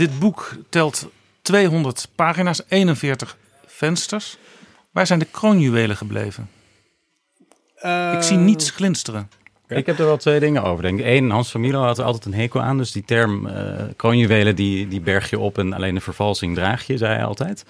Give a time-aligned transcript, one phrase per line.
[0.00, 1.08] Dit boek telt
[1.42, 4.36] 200 pagina's, 41 vensters.
[4.90, 6.50] Waar zijn de kroonjuwelen gebleven?
[8.14, 9.30] Ik zie niets glinsteren.
[9.68, 10.82] Ik heb er wel twee dingen over.
[10.82, 11.06] Denk ik.
[11.06, 12.76] Eén, Hans van Milo had er altijd een hekel aan.
[12.76, 16.86] Dus die term eh kroonjuwelen, die, die berg je op en alleen de vervalsing draag
[16.86, 17.64] je, zei hij altijd.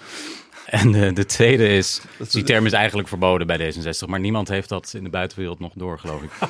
[0.67, 4.09] En de, de tweede is, die term is eigenlijk verboden bij D66.
[4.09, 6.31] Maar niemand heeft dat in de buitenwereld nog door, geloof ik.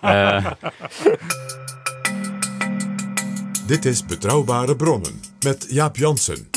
[0.00, 0.46] Eh,
[3.70, 6.48] Dit is Betrouwbare Bronnen met Jaap Jansen.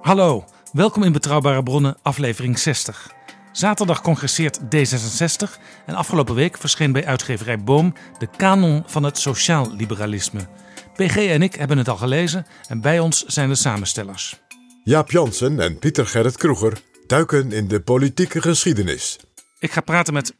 [0.00, 3.14] Hallo, welkom in Betrouwbare Bronnen, aflevering 60.
[3.52, 9.74] Zaterdag congresseert D66 en afgelopen week verscheen bij uitgeverij Boom de kanon van het sociaal
[9.74, 10.40] liberalisme.
[10.98, 14.40] PG en ik hebben het al gelezen en bij ons zijn de samenstellers.
[14.84, 19.18] Jaap Jansen en Pieter Gerrit Kroeger duiken in de politieke geschiedenis.
[19.58, 20.34] Ik ga praten met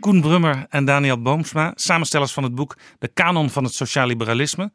[0.00, 4.72] Koen Brummer en Daniel Boomsma, samenstellers van het boek De Kanon van het Sociaal Liberalisme.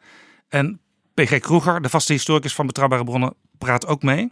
[0.50, 0.82] En
[1.14, 4.32] PG Kroeger, de vaste historicus van Betrouwbare Bronnen, praat ook mee.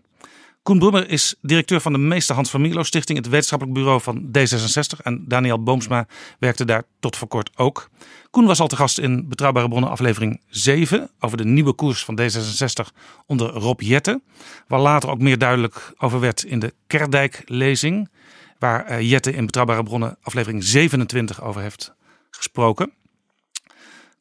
[0.64, 5.02] Koen Brummer is directeur van de Meester Hans van Stichting, het wetenschappelijk bureau van D66.
[5.04, 6.08] En Daniel Boomsma
[6.40, 7.90] werkte daar tot voor kort ook.
[8.30, 12.20] Koen was al te gast in Betrouwbare Bronnen aflevering 7 over de nieuwe koers van
[12.22, 14.22] D66 onder Rob Jette.
[14.68, 18.10] Waar later ook meer duidelijk over werd in de Kerdijk-lezing.
[18.60, 21.94] Waar eh, Jette in Betrouwbare Bronnen aflevering 27 over heeft
[22.30, 22.92] gesproken.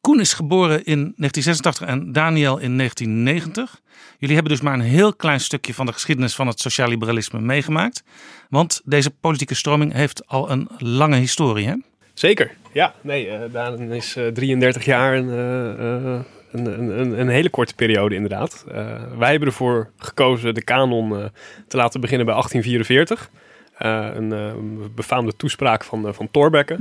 [0.07, 3.81] Koen is geboren in 1986 en Daniel in 1990.
[4.17, 7.39] Jullie hebben dus maar een heel klein stukje van de geschiedenis van het sociaal liberalisme
[7.39, 8.03] meegemaakt.
[8.49, 11.67] Want deze politieke stroming heeft al een lange historie.
[11.67, 11.75] Hè?
[12.13, 12.93] Zeker, ja.
[13.01, 16.65] Nee, eh Daan is eh, 33 jaar en eh, eh, een,
[16.99, 18.65] een, een, hele korte periode inderdaad.
[18.67, 18.75] Eh,
[19.17, 21.25] wij hebben ervoor gekozen de kanon eh,
[21.67, 23.29] te laten beginnen bij 1844.
[23.77, 24.53] Eh, een eh,
[24.95, 26.77] befaamde toespraak van, eh, van Thorbecke.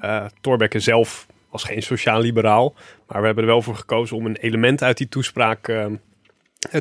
[0.00, 2.74] Eh Thorbecke zelf was geen sociaal-liberaal,
[3.06, 5.68] maar we hebben er wel voor gekozen om een element uit die toespraak...
[5.68, 5.86] eh,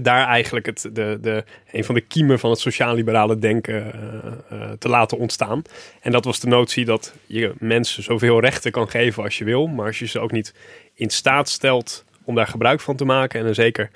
[0.01, 4.71] daar eigenlijk het, de, de, een van de kiemen van het sociaal-liberale denken eh, eh,
[4.79, 5.61] te laten ontstaan.
[6.01, 9.67] En dat was de notie dat je mensen zoveel rechten kan geven als je wil,
[9.67, 10.53] maar als je ze ook niet
[10.93, 13.89] in staat stelt om daar gebruik van te maken en een zeker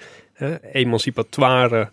[0.71, 1.89] emancipatoire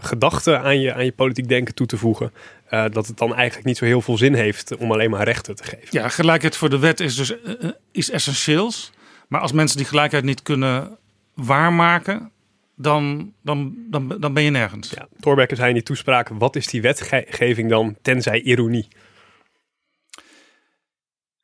[0.00, 2.32] gedachten aan je, aan je politiek denken toe te voegen,
[2.68, 5.56] eh, dat het dan eigenlijk niet zo heel veel zin heeft om alleen maar rechten
[5.56, 5.88] te geven.
[5.90, 8.92] Ja, gelijkheid voor de wet is dus eh, eh, iets essentieels.
[9.28, 10.98] Maar als mensen die gelijkheid niet kunnen
[11.34, 12.30] waarmaken,
[12.76, 14.90] dan, dan, dan, dan ben je nergens.
[14.90, 18.88] Ja, Thorbecke zei in die toespraak, wat is die wetgeving dan tenzij ironie?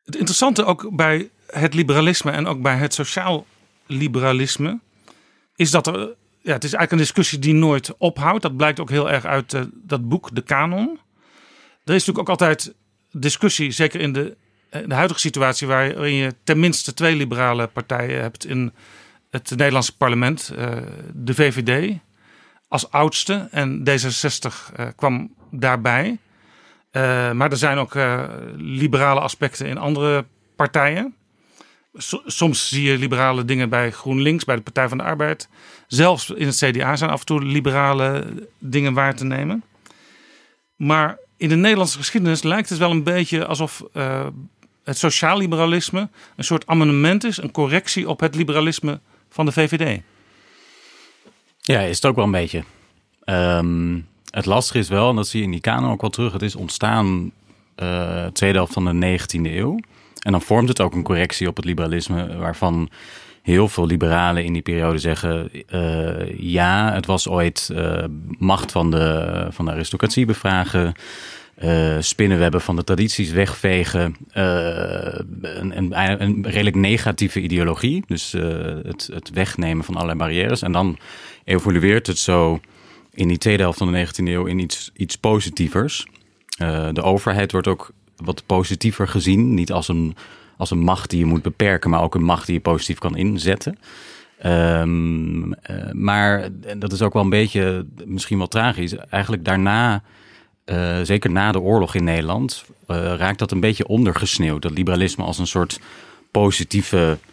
[0.05, 3.47] Het interessante ook bij het liberalisme en ook bij het sociaal
[3.87, 4.81] liberalisme
[5.57, 5.99] is dat er,
[6.41, 8.43] ja, het is eigenlijk een discussie die nooit ophoudt.
[8.43, 10.99] Dat blijkt ook heel erg uit dat boek, De Kanon.
[11.85, 12.75] Er is natuurlijk ook altijd
[13.11, 14.37] discussie, zeker in de,
[14.87, 18.73] de huidige situatie, waarin je tenminste twee liberale partijen hebt in
[19.31, 20.53] het Nederlandse parlement.
[20.57, 20.77] eh,
[21.13, 21.99] de VVD
[22.69, 26.19] als oudste en D66 eh, kwam daarbij.
[26.91, 27.95] Eh, maar er zijn ook
[28.57, 30.25] liberale aspecten in andere
[30.57, 31.15] partijen.
[31.95, 35.49] So- soms zie je liberale dingen bij GroenLinks, bij de Partij van de Arbeid.
[35.87, 38.25] Zelfs in het CDA zijn af en toe liberale
[38.59, 39.63] dingen waar te nemen.
[40.77, 44.27] Maar in de Nederlandse geschiedenis lijkt het wel een beetje alsof eh,
[44.85, 50.01] het sociaal-liberalisme een soort amendement is, een correctie op het liberalisme van de VVD.
[51.61, 52.65] Ja, is het ook wel een beetje.
[53.25, 53.99] Ehm,
[54.31, 56.43] het lastige is wel, en dat zie je in die kanon ook wel terug, het
[56.43, 57.33] is ontstaan
[57.75, 59.79] eh tweede helft van de 19e eeuw.
[60.19, 62.91] En dan vormt het ook een correctie op het liberalisme, waarvan
[63.43, 68.05] heel veel liberalen in die periode zeggen: uh, ja, het was ooit uh,
[68.39, 70.95] macht van de, van de aristocratie bevragen.
[71.63, 74.17] Uh, spinnenwebben van de tradities wegvegen.
[74.33, 78.05] een, een, een, redelijk negatieve ideologie.
[78.07, 78.33] Dus
[78.83, 80.63] het, het wegnemen van allerlei barrières.
[80.63, 80.99] En dan
[81.45, 82.61] evolueert het zo
[83.13, 86.07] in die tweede helft van de 19e eeuw in iets, iets positievers.
[86.93, 89.55] de overheid wordt ook wat positiever gezien.
[89.55, 90.17] Niet als een
[90.63, 93.17] als een macht die je moet beperken, maar ook een macht die je positief kan
[93.17, 93.79] inzetten.
[94.47, 95.55] Um,
[95.93, 96.49] maar
[96.79, 98.97] dat is ook wel een beetje misschien wel tragisch.
[98.97, 100.03] Eigenlijk daarna,
[100.67, 104.63] uh, zeker na de oorlog in Nederland, uh, raakt dat een beetje ondergesneeuwd.
[104.63, 105.81] Dat liberalisme als een soort
[106.31, 107.32] positieve Ehm,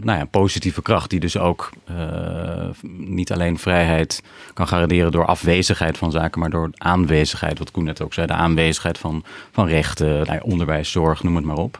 [0.00, 4.22] nou ja, positieve kracht die dus ook uh, niet alleen vrijheid
[4.54, 8.32] kan garanderen door afwezigheid van zaken, maar door aanwezigheid, wat Koen net ook zei, de
[8.32, 11.78] aanwezigheid van, van rechten, nou onderwijs, zorg, noem het maar op.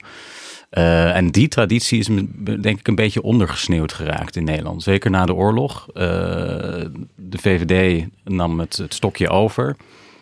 [0.70, 2.08] Uh, en die traditie is
[2.60, 4.82] denk ik een beetje ondergesneeuwd geraakt in Nederland.
[4.82, 5.86] Zeker na de oorlog.
[5.88, 5.94] Uh,
[7.14, 9.76] de VVD nam het, het stokje over.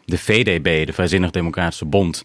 [0.05, 2.25] De VDB, de Vrijzinnig Democratische Bond,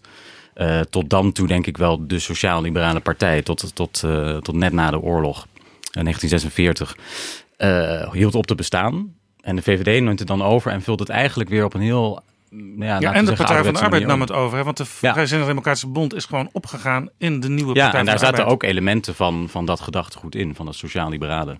[0.56, 4.72] uh, tot dan toe denk ik wel de sociaal-liberale partij, tot, tot, uh, tot net
[4.72, 5.46] na de oorlog,
[5.92, 6.96] in 1946,
[7.58, 9.14] uh, hield op te bestaan.
[9.40, 12.22] En de VVD neemt het dan over en vult het eigenlijk weer op een heel
[12.78, 14.58] ja, ja en de Partij van de Arbeid nam het over.
[14.58, 14.64] Hè?
[14.64, 15.12] Want de ja.
[15.12, 18.62] Vrijzinnig Democratische Bond is gewoon opgegaan in de nieuwe ja, Partij en daar zaten ook
[18.62, 21.56] elementen van, van dat gedachtegoed in, van dat sociaal-liberale.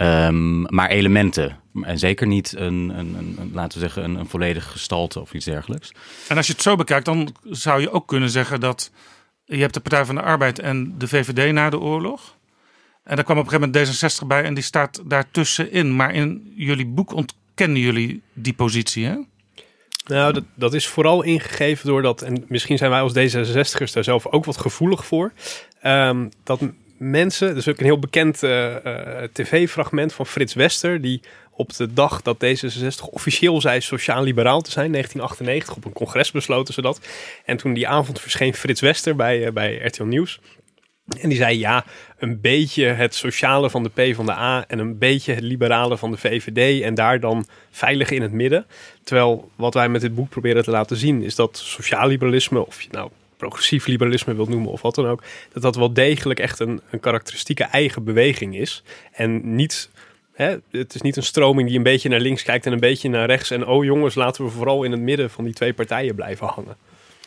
[0.00, 1.58] Um, maar elementen.
[1.82, 5.44] En zeker niet een, een, een, laten we zeggen, een, een volledige gestalte of iets
[5.44, 5.92] dergelijks.
[6.28, 8.90] En als je het zo bekijkt, dan zou je ook kunnen zeggen dat
[9.44, 12.36] je hebt de Partij van de Arbeid en de VVD na de oorlog.
[13.04, 15.96] En daar kwam op een gegeven moment D66 bij en die staat daartussenin.
[15.96, 19.16] Maar in jullie boek ontkennen jullie die positie, hè?
[20.06, 24.04] Nou, dat, dat is vooral ingegeven door dat, en misschien zijn wij als D66'ers daar
[24.04, 25.32] zelf ook wat gevoelig voor,
[25.82, 26.60] um, dat
[26.96, 27.56] mensen.
[27.56, 28.76] Is ook een heel bekend uh,
[29.32, 31.00] tv-fragment van Frits Wester.
[31.00, 31.20] Die
[31.50, 36.74] op de dag dat D66 officieel zei sociaal-liberaal te zijn, 1998, op een congres besloten
[36.74, 37.00] ze dat.
[37.44, 40.40] En toen die avond verscheen Frits Wester bij, uh, bij RTL Nieuws.
[41.20, 41.84] En die zei ja,
[42.18, 45.96] een beetje het sociale van de P van de A en een beetje het liberale
[45.98, 48.66] van de VVD en daar dan veilig in het midden.
[49.02, 52.82] Terwijl wat wij met dit boek proberen te laten zien is dat sociaal liberalisme, of
[52.82, 53.10] je nou
[53.44, 57.00] progressief liberalisme wilt noemen of wat dan ook, dat dat wel degelijk echt een, een
[57.00, 58.82] karakteristieke eigen beweging is.
[59.12, 59.90] En niet,
[60.32, 63.08] hè, het is niet een stroming die een beetje naar links kijkt en een beetje
[63.08, 63.50] naar rechts.
[63.50, 66.76] En oh jongens, laten we vooral in het midden van die twee partijen blijven hangen.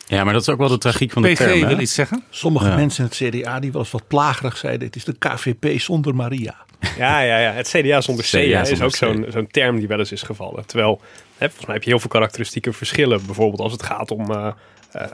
[0.06, 1.66] Ja, maar dat is ook wel de tragiek van de PG term.
[1.66, 2.22] wil iets zeggen.
[2.30, 5.80] Sommige mensen in het CDA die wel eens wat plagerig zeiden: het is de KVP
[5.80, 6.56] zonder Maria.
[6.96, 7.52] Ja, ja, ja.
[7.52, 10.66] het CDA zonder C CDA is ook zo'n zo'n term die wel eens is gevallen.
[10.66, 11.00] Terwijl,
[11.36, 13.26] hè, volgens mij heb je heel veel karakteristieke verschillen.
[13.26, 14.52] Bijvoorbeeld als het gaat om uh,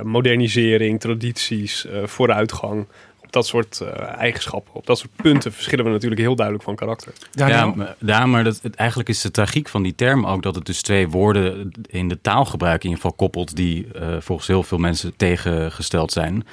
[0.03, 2.87] modernisering, tradities, uh, vooruitgang.
[3.21, 3.81] Op dat soort
[4.17, 7.13] eigenschappen, op dat soort punten verschillen we natuurlijk heel duidelijk van karakter.
[7.33, 10.43] Ja, ja, maar, ja, maar dat, het, eigenlijk is de tragiek van die term ook
[10.43, 13.87] dat het dus twee woorden in de taalgebruik in ieder geval koppelt die
[14.19, 16.45] volgens heel veel mensen tegengesteld zijn.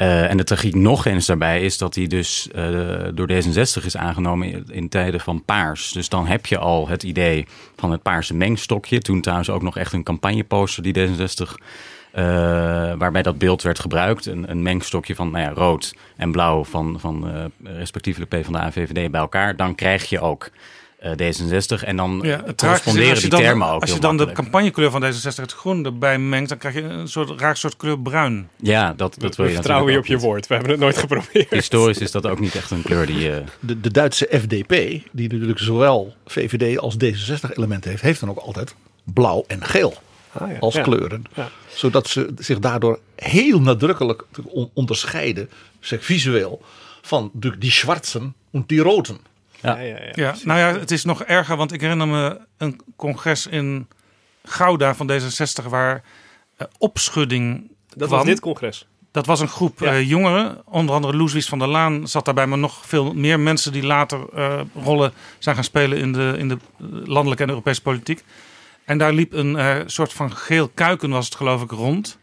[0.00, 3.96] Uh, en de tragiek nog eens daarbij is dat hij dus uh, door D66 is
[3.96, 5.92] aangenomen in, in, tijden van paars.
[5.92, 7.46] Dus dan heb je al het idee
[7.76, 8.98] van het paarse mengstokje.
[8.98, 11.48] Toen trouwens ook nog echt een campagneposter die D66 uh,
[12.98, 14.26] waarbij dat beeld werd gebruikt.
[14.26, 18.52] Een, een mengstokje van nou ja, rood en blauw van, van uh, respectievelijk P van
[18.52, 19.56] de AVVD bij elkaar.
[19.56, 20.50] Dan krijg je ook
[21.04, 24.90] uh, D66 en dan ja, corresponderen die dan, termen ook Als je dan de campagnekleur
[24.90, 28.48] van D66 het groen erbij mengt, dan krijg je een soort raar soort kleur bruin.
[28.56, 30.46] Ja, dat, dat wil je vertrouwen je op je woord.
[30.46, 31.50] We hebben het nooit geprobeerd.
[31.50, 33.28] Historisch is dat ook niet echt een kleur die...
[33.28, 33.36] Uh...
[33.60, 34.72] De, de Duitse FDP,
[35.12, 38.74] die natuurlijk zowel VVD als D66 elementen heeft, heeft dan ook altijd
[39.04, 39.94] blauw en geel.
[40.38, 40.58] Ah, ja.
[40.58, 40.82] als ja.
[40.82, 41.24] kleuren.
[41.34, 41.48] Ja.
[41.74, 44.24] Zodat ze zich daardoor heel nadrukkelijk
[44.72, 46.62] onderscheiden, zeg visueel,
[47.02, 49.18] van die zwarten en die roten.
[49.60, 49.78] Ja.
[49.78, 53.88] Ja, ja, nou ja, het is nog erger, want ik herinner me een congres in
[54.44, 56.02] Gouda van D66 waar
[56.58, 57.70] uh, opschudding.
[57.88, 58.18] Dat kwam.
[58.18, 58.86] was dit congres.
[59.10, 62.58] Dat was een groep uh, jongeren, onder andere Loeswies van der Laan zat daarbij, maar
[62.58, 66.58] nog veel meer mensen die later uh, rollen zijn gaan spelen in de, in de
[67.04, 68.24] landelijke en Europese politiek.
[68.88, 72.18] En daar liep een uh, soort van geel kuiken, was het geloof ik, rond.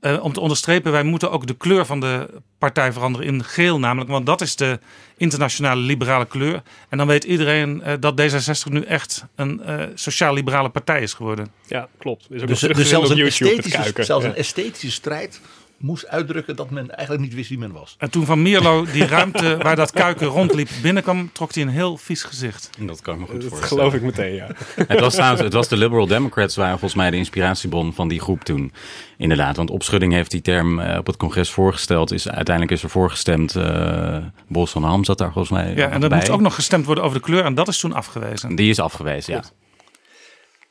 [0.00, 3.78] Uh, om te onderstrepen, wij moeten ook de kleur van de partij veranderen in geel
[3.78, 4.10] namelijk.
[4.10, 4.78] Want dat is de
[5.16, 6.62] internationale liberale kleur.
[6.88, 9.62] En dan weet iedereen uh, dat D66 nu echt een
[9.94, 11.48] sociaal-liberale partij is geworden.
[11.66, 12.26] Ja, klopt.
[12.30, 15.40] Is ook dus, dus zelfs, een esthetische, zelfs een esthetische strijd
[15.78, 17.94] moest uitdrukken dat men eigenlijk niet wist wie men was.
[17.98, 21.96] En toen Van Mierlo die ruimte waar dat kuiken rondliep binnenkwam, trok hij een heel
[21.96, 22.70] vies gezicht.
[22.80, 23.76] Dat kan ik me goed Dat voorstellen.
[23.82, 24.46] geloof ik meteen, ja.
[24.88, 28.20] Het was, trouwens, het was de Liberal Democrats waren volgens mij de inspiratiebron van die
[28.20, 28.72] groep toen.
[29.16, 32.12] Inderdaad, want opschudding heeft die term eh, op het congres voorgesteld.
[32.12, 33.56] Is, uiteindelijk is er voorgestemd.
[33.56, 34.16] eh
[34.48, 36.18] Bos van Ham zat daar volgens mij Ja, en er bij.
[36.18, 38.54] moest ook nog gestemd worden over de kleur en dat is toen afgewezen.
[38.56, 39.42] Die is afgewezen, ja.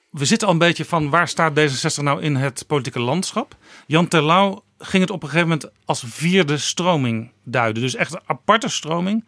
[0.09, 3.55] We zitten al een beetje van waar staat D66 nou in het politieke landschap.
[3.87, 7.81] Jan Terlouw ging het op een gegeven moment als vierde stroming duiden.
[7.81, 9.25] Dus echt een aparte stroming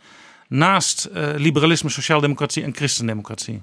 [0.47, 3.61] naast eh, liberalisme, sociaaldemocratie en christendemocratie.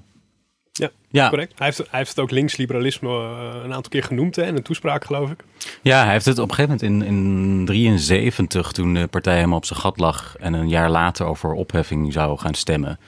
[0.71, 1.29] Ja, Ja.
[1.29, 1.53] correct.
[1.57, 4.63] Hij heeft, hij heeft het ook linksliberalisme eh, een aantal keer genoemd hè, in een
[4.63, 5.43] toespraak, geloof ik.
[5.81, 9.57] Ja, hij heeft het op een gegeven moment in, in 73, toen de partij helemaal
[9.57, 12.99] op zijn gat lag en een jaar later over opheffing zou gaan stemmen,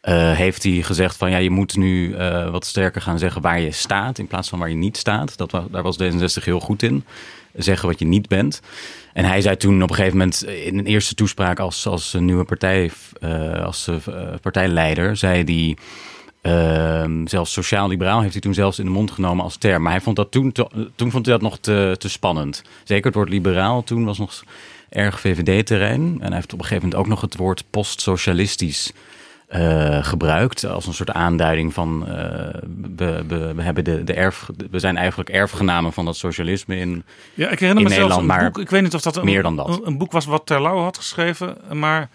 [0.00, 3.60] eh, heeft hij gezegd van ja, je moet nu eh, wat sterker gaan zeggen waar
[3.60, 5.36] je staat in plaats van waar je niet staat.
[5.36, 7.04] Dat, daar was D66 heel goed in.
[7.58, 8.60] Zeggen wat je niet bent.
[9.12, 12.44] En hij zei toen op een gegeven moment in een eerste toespraak als, als nieuwe
[12.44, 15.76] partij, eh, als eh, partijleider, zei hij.
[16.42, 19.82] Ehm, zelfs sociaal-liberaal heeft hij toen zelfs in de mond genomen als term.
[19.82, 20.52] Maar hij vond dat toen,
[20.94, 22.62] toen vond hij dat nog te, te spannend.
[22.84, 24.44] Zeker het woord liberaal toen was nog
[24.88, 26.16] erg VVD-terrein.
[26.20, 28.92] En hij heeft op een gegeven moment ook nog het woord postsocialistisch
[29.48, 30.64] eh, gebruikt.
[30.64, 32.14] Als een soort aanduiding van eh,
[32.96, 37.04] we, we, we, hebben de, de erf, we zijn eigenlijk erfgenamen van dat socialisme in,
[37.34, 38.20] Ja, ik herinner in me zelfs Nederland.
[38.20, 38.58] een Maar boek.
[38.58, 39.68] Ik weet niet of dat een, meer dan dat.
[39.68, 41.56] Een, een boek was wat Terlouw had geschreven.
[41.72, 42.08] Maar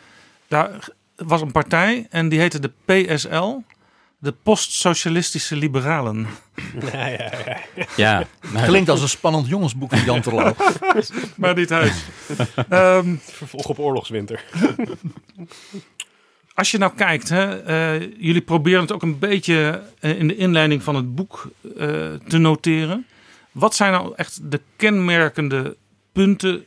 [0.47, 0.69] daar
[1.15, 3.61] was een partij en die heette de PSL.
[4.17, 6.27] De Postsocialistische Liberalen.
[6.91, 7.57] Ja, ja, ja.
[7.95, 8.23] ja,
[8.65, 10.55] Klinkt als een spannend jongensboek van Jan Terlouw.
[11.35, 11.93] maar niet huis.
[12.69, 14.43] Ehm, Vervolg op oorlogswinter.
[16.55, 20.35] Als je nou kijkt, hè, eh, jullie proberen het ook een beetje eh, in de
[20.35, 23.05] inleiding van het boek eh, te noteren.
[23.51, 25.77] Wat zijn nou echt de kenmerkende
[26.11, 26.65] punten,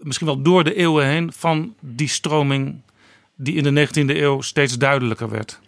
[0.00, 2.80] misschien wel door de eeuwen heen, van die stroming
[3.34, 5.60] die in de 19e eeuw steeds duidelijker werd?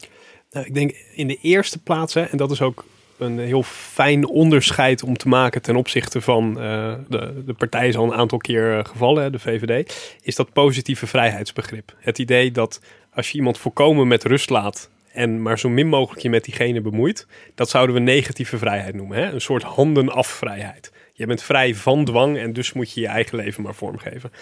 [0.50, 2.85] Nou, ik denk in de eerste plaats, hè, en dat is ook
[3.18, 8.04] een heel fijn onderscheid om te maken ten opzichte van de, de partij is al
[8.04, 11.95] een aantal keer gevallen, de VVD, is dat positieve vrijheidsbegrip.
[11.99, 12.80] Het idee dat
[13.18, 16.80] als je iemand voorkomen met rust laat en maar zo min mogelijk je met diegene
[16.80, 19.18] bemoeit, dat zouden we negatieve vrijheid noemen.
[19.18, 19.32] Hè?
[19.32, 20.92] Een soort handen-af vrijheid.
[21.12, 24.32] Je bent vrij van dwang en dus moet je je eigen leven maar vormgeven.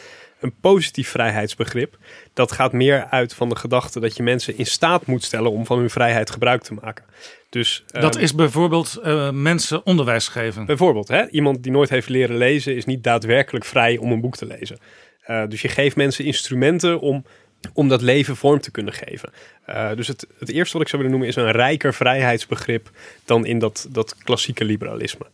[0.40, 1.98] Een positief vrijheidsbegrip,
[2.32, 5.66] dat gaat meer uit van de gedachte dat je mensen in staat moet stellen om
[5.66, 7.04] van hun vrijheid gebruik te maken.
[7.50, 10.66] Dus, Dat ehm, is bijvoorbeeld eh, mensen onderwijs geven.
[10.66, 11.28] Bijvoorbeeld, hè?
[11.28, 14.78] iemand die nooit heeft leren lezen is niet daadwerkelijk vrij om een boek te lezen.
[15.20, 17.24] Eh, dus je geeft mensen instrumenten om,
[17.72, 19.30] om dat leven vorm te kunnen geven.
[19.64, 22.90] Eh, dus het, het eerste wat ik zou willen noemen is een rijker vrijheidsbegrip
[23.24, 25.26] dan in dat, dat klassieke liberalisme.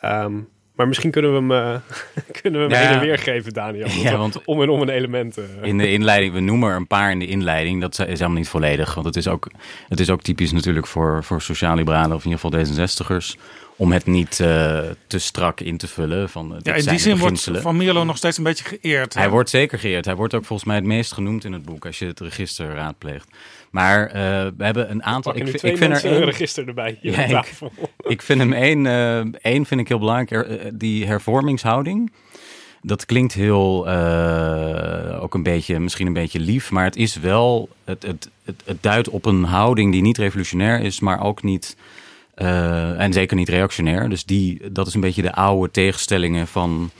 [0.00, 0.32] Ehm,
[0.74, 1.80] maar misschien kunnen we hem, eh,
[2.42, 3.88] kunnen we hem Ja, heen en weer geven, Daniel.
[3.88, 5.38] Ja, want- om en om een element.
[5.38, 7.80] eh, In de inleiding, we noemen er een paar in de inleiding.
[7.80, 8.94] Dat is helemaal niet volledig.
[8.94, 9.50] Want het is ook,
[9.88, 13.36] het is ook typisch natuurlijk voor, voor sociaal-liberalen of in ieder geval D66'ers.
[13.80, 16.28] Om het niet eh, te strak in te vullen.
[16.28, 17.50] Van, dit Ja, in zijn die zin wordt.
[17.52, 19.14] Van Mierlo nog steeds een beetje geëerd.
[19.14, 19.20] hè?
[19.20, 20.04] Hij wordt zeker geëerd.
[20.04, 21.86] Hij wordt ook volgens mij het meest genoemd in het boek.
[21.86, 23.28] Als je het register raadpleegt.
[23.70, 24.12] Maar eh,
[24.56, 25.36] we hebben een aantal...
[25.36, 27.72] Ik, twee ik vind er een één- register erbij hier Ja, op ik- tafel.
[28.14, 29.18] ik vind hem één, eh,
[29.52, 30.30] één vind ik heel belangrijk.
[30.30, 32.12] Er- eh, die hervormingshouding.
[32.82, 37.68] Dat klinkt heel eh, ook een beetje, misschien een beetje lief, maar het is wel,
[37.84, 41.76] het, het, het, het duidt op een houding die niet revolutionair is, maar ook niet,
[42.38, 44.08] eh, en zeker niet reactionair.
[44.08, 46.90] Dus die, dat is een beetje de oude tegenstellingen van,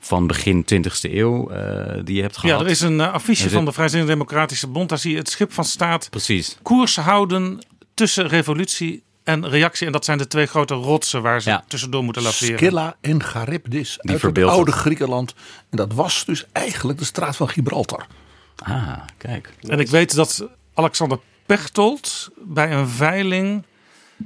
[0.00, 2.58] van begin 20e eeuw eh, die je hebt gehad.
[2.58, 4.88] Ja, er is een eh, affiche zit- van de Vrijzinnige Democratische Bond.
[4.88, 6.58] Daar zie je het schip van staat Precies.
[6.62, 7.58] koers houden
[7.94, 9.86] tussen revolutie en reactie.
[9.86, 11.64] En dat zijn de twee grote rotsen waar ze Ja.
[11.68, 12.58] tussendoor moeten laveren.
[12.58, 14.72] Scylla en Charybdis uit het oude.
[14.72, 15.34] Griekenland.
[15.70, 18.06] En dat was dus eigenlijk de straat van Gibraltar.
[18.56, 19.52] Ah, kijk.
[19.68, 23.64] En ik weet dat Alexander Pechtold bij een veiling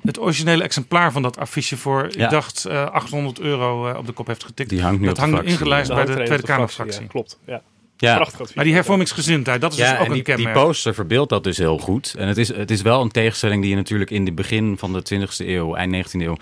[0.02, 2.24] het originele exemplaar van dat affiche voor, Ja.
[2.24, 4.70] ik dacht, eh, 800 euro eh, op de kop heeft getikt.
[4.70, 6.76] Die hangt nu dat hangt nu ingelijst bij de Tweede een Kamerfractie.
[6.76, 7.38] fractie, Ja, klopt.
[7.46, 7.62] Ja.
[8.00, 8.14] Ja.
[8.14, 8.54] Prachtig advies.
[8.56, 10.54] Maar die hervormingsgezindheid, dat is dus ook en een die, die kenmerk.
[10.56, 12.14] poster verbeeldt dat dus heel goed.
[12.18, 14.92] En het is, het is wel een tegenstelling die je natuurlijk in het begin van
[14.92, 16.36] de 20e eeuw, eind 19e eeuw,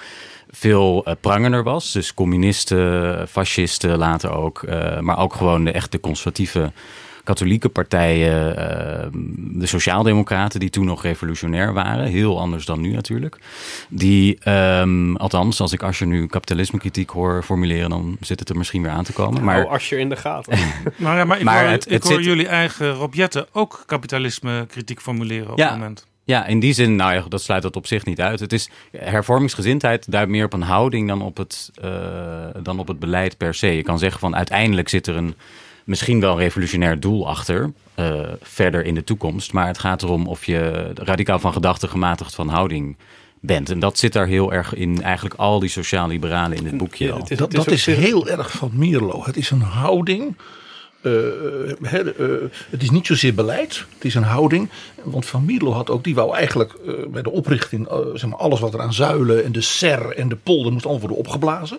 [0.51, 1.93] veel eh, prangender was.
[1.93, 4.63] Dus communisten, fascisten later ook.
[4.63, 6.73] eh, maar ook gewoon de echte conservatieve
[7.27, 9.07] katholieke partijen, eh,
[9.37, 12.05] de sociaaldemocraten die toen nog revolutionair waren.
[12.07, 13.39] Heel anders dan nu natuurlijk.
[13.89, 18.83] Die, ehm, althans, als ik Asscher nu kapitalismekritiek hoor formuleren, dan zit het er misschien
[18.83, 19.45] weer aan te komen.
[19.45, 20.59] Maar Maar als je in de gaten.
[20.97, 23.47] Nou ja, maar ik Maar hoor, het- ik het hoor zit- jullie eigen Rob Jetten
[23.53, 25.65] ook kapitalisme kritiek formuleren op Ja.
[25.71, 26.07] het moment.
[26.25, 28.41] Ja, in die zin, nou ja, dat sluit dat op zich niet uit.
[28.41, 31.91] Het is hervormingsgezindheid duidt meer op een houding dan op het, uh,
[32.63, 33.67] dan op het beleid per se.
[33.77, 35.35] Je kan zeggen van uiteindelijk zit er een
[35.87, 39.53] misschien wel revolutionair doel achter, uh, verder in de toekomst.
[39.53, 42.97] Maar het gaat erom of je radicaal van gedachten gematigd van houding
[43.41, 43.71] bent.
[43.71, 47.07] En dat zit daar heel erg in, eigenlijk al die sociaal-liberalen in het boekje.
[47.07, 49.25] Ja, dat, dat is heel erg van Mierlo.
[49.25, 50.37] Het is een houding
[51.03, 54.69] uh, het is niet zozeer beleid, het is een houding.
[55.03, 58.61] Want Van Mierlo had ook, die wou eigenlijk uh, bij de oprichting, zeg maar alles
[58.61, 61.79] wat er aan zuilen en de ser en de polder moest allemaal worden opgeblazen.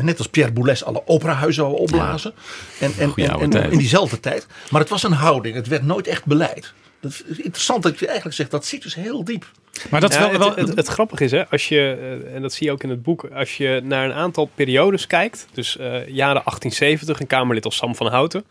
[0.00, 2.32] Net als Pierre Boulez alle operahuizen wou opblazen.
[2.78, 2.86] Ja.
[2.86, 4.46] En, en, en, en in diezelfde tijd.
[4.70, 6.72] Maar het was een houding, het werd nooit echt beleid.
[7.00, 9.50] Dat is interessant dat je eigenlijk zegt, dat zit dus heel diep.
[9.90, 10.54] Maar dat is wel, wel...
[10.54, 13.02] Het, het, grappige is, hè, als je, eh, en dat zie je ook in het
[13.02, 17.76] boek, als je naar een aantal periodes kijkt, dus uh, jaren 1870, een Kamerlid als
[17.76, 18.44] Sam van Houten,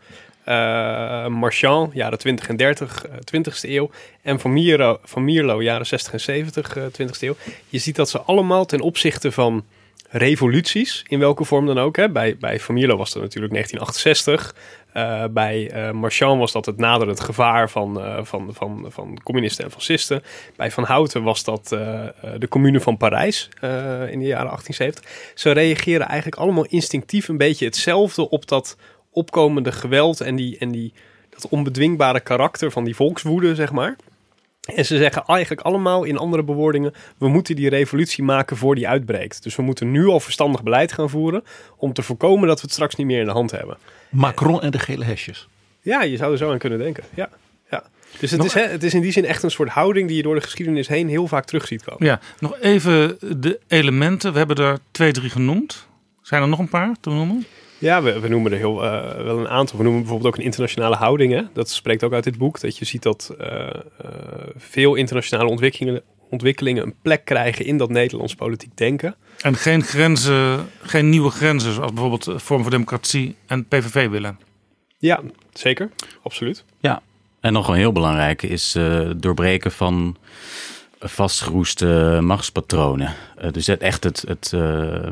[0.48, 3.90] uh, Marchand, jaren 20 en 30, uh, 20e eeuw,
[4.22, 7.36] en Van Mierlo, van Mierlo jaren 60 en 70, 20e eeuw.
[7.68, 9.64] Je ziet dat ze allemaal ten opzichte van
[10.12, 11.96] revoluties, in welke vorm dan ook.
[11.96, 12.10] Hè.
[12.10, 12.60] Bij, bij
[12.96, 14.54] was dat natuurlijk 1968.
[14.96, 19.64] Uh, bij uh, Marchand was dat het naderend gevaar van, uh, van, van, van communisten
[19.64, 20.22] en fascisten.
[20.56, 21.68] Bij Van Houten was dat
[22.38, 23.48] de commune van Parijs
[24.10, 25.04] in de jaren 1870.
[25.34, 28.76] Ze reageren eigenlijk allemaal instinctief een beetje hetzelfde op dat
[29.10, 30.92] opkomende geweld en, die, en die,
[31.30, 33.96] dat onbedwingbare karakter van die volkswoede, zeg maar.
[34.62, 38.88] En ze zeggen eigenlijk allemaal in andere bewoordingen: we moeten die revolutie maken voor die
[38.88, 39.42] uitbreekt.
[39.42, 41.44] Dus we moeten nu al verstandig beleid gaan voeren
[41.76, 43.76] om te voorkomen dat we het straks niet meer in de hand hebben.
[44.10, 45.48] Macron en de gele hesjes.
[45.80, 47.04] Ja, je zou er zo aan kunnen denken.
[47.14, 47.28] Ja,
[47.70, 47.84] ja.
[48.18, 50.22] Dus het is, hè, het is in die zin echt een soort houding die je
[50.22, 52.06] door de geschiedenis heen heel vaak terug ziet komen.
[52.06, 54.32] Ja, nog even de elementen.
[54.32, 55.86] We hebben er twee, drie genoemd.
[56.22, 57.46] Zijn er nog een paar te noemen?
[57.82, 59.76] Ja, we, we noemen er heel, uh, wel een aantal.
[59.76, 61.32] We noemen bijvoorbeeld ook een internationale houding.
[61.32, 61.42] Hè?
[61.52, 62.60] Dat spreekt ook uit dit boek.
[62.60, 63.70] Dat je ziet dat uh, uh,
[64.56, 69.14] veel internationale ontwikkelingen, ontwikkelingen een plek krijgen in dat Nederlands politiek denken.
[69.40, 74.38] En geen grenzen, geen nieuwe grenzen, zoals bijvoorbeeld Vorm voor Democratie en PVV willen.
[74.98, 75.20] Ja,
[75.52, 75.90] zeker.
[76.22, 76.64] Absoluut.
[76.80, 77.02] Ja,
[77.40, 78.78] en nog een heel belangrijk is
[79.16, 80.16] doorbreken van
[81.02, 83.14] vastgeroeste machtspatronen.
[83.42, 84.60] Uh, dus het, echt het, het, uh,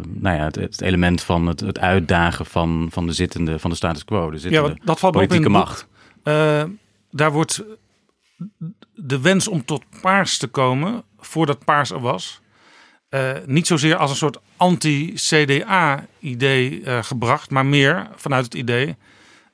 [0.08, 3.76] nou ja, het, het, element van het, het uitdagen van, van de zittende, van de
[3.76, 4.30] status quo.
[4.30, 5.86] De zittende ja, dat valt politieke in macht.
[6.24, 6.62] Uh,
[7.10, 7.62] daar wordt
[8.94, 12.40] de wens om tot paars te komen, voordat paars er was,
[13.46, 18.96] niet zozeer als een soort anti-CDA-idee gebracht, maar meer vanuit het idee.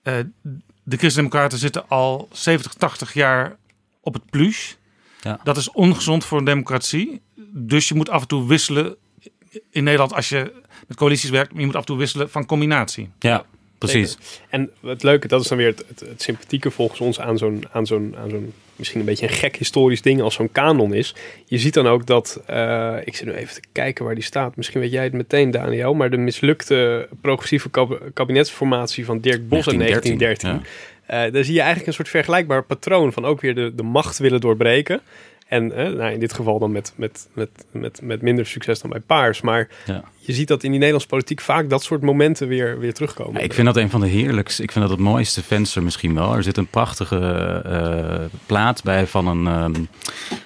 [0.03, 3.57] de Christen-Democraten zitten al 70, 80 jaar
[4.01, 4.79] op het plus.
[5.27, 5.41] Ja.
[5.45, 7.21] Dat is ongezond voor een democratie.
[7.53, 8.97] Dus je moet af en toe wisselen.
[9.71, 10.53] In Nederland, als je
[10.87, 13.11] met coalities werkt, je moet af en toe wisselen van combinatie.
[13.19, 13.45] Ja,
[13.79, 14.19] precies.
[14.49, 17.87] En het leuke, dat is dan weer het, het, sympathieke volgens ons aan zo'n, aan
[17.87, 21.15] zo'n, aan zo'n misschien een beetje een gek historisch ding als zo'n kanon is.
[21.47, 24.57] Je ziet dan ook dat, uh, ik zit nu even te kijken waar die staat.
[24.57, 25.95] Misschien weet jij het meteen, Daniel.
[25.95, 27.71] Maar de mislukte progressieve
[28.15, 30.63] kabinetsformatie van Dirk Bos in 1913.
[31.11, 34.19] Uh, daar zie je eigenlijk een soort vergelijkbaar patroon van ook weer de, de macht
[34.19, 35.01] willen doorbreken.
[35.49, 38.91] En uh, nou, in dit geval dan met, met, met, met, met minder succes dan
[38.91, 39.41] bij Paars.
[39.41, 40.05] Maar ja.
[40.27, 43.35] Je ziet dat in die Nederlandse politiek vaak dat soort momenten weer, weer terugkomen.
[43.35, 44.63] Ja, ik vind dat een van de heerlijkste.
[44.63, 46.35] Ik vind dat het mooiste venster misschien wel.
[46.35, 49.89] Er zit een prachtige uh, plaat bij van een um,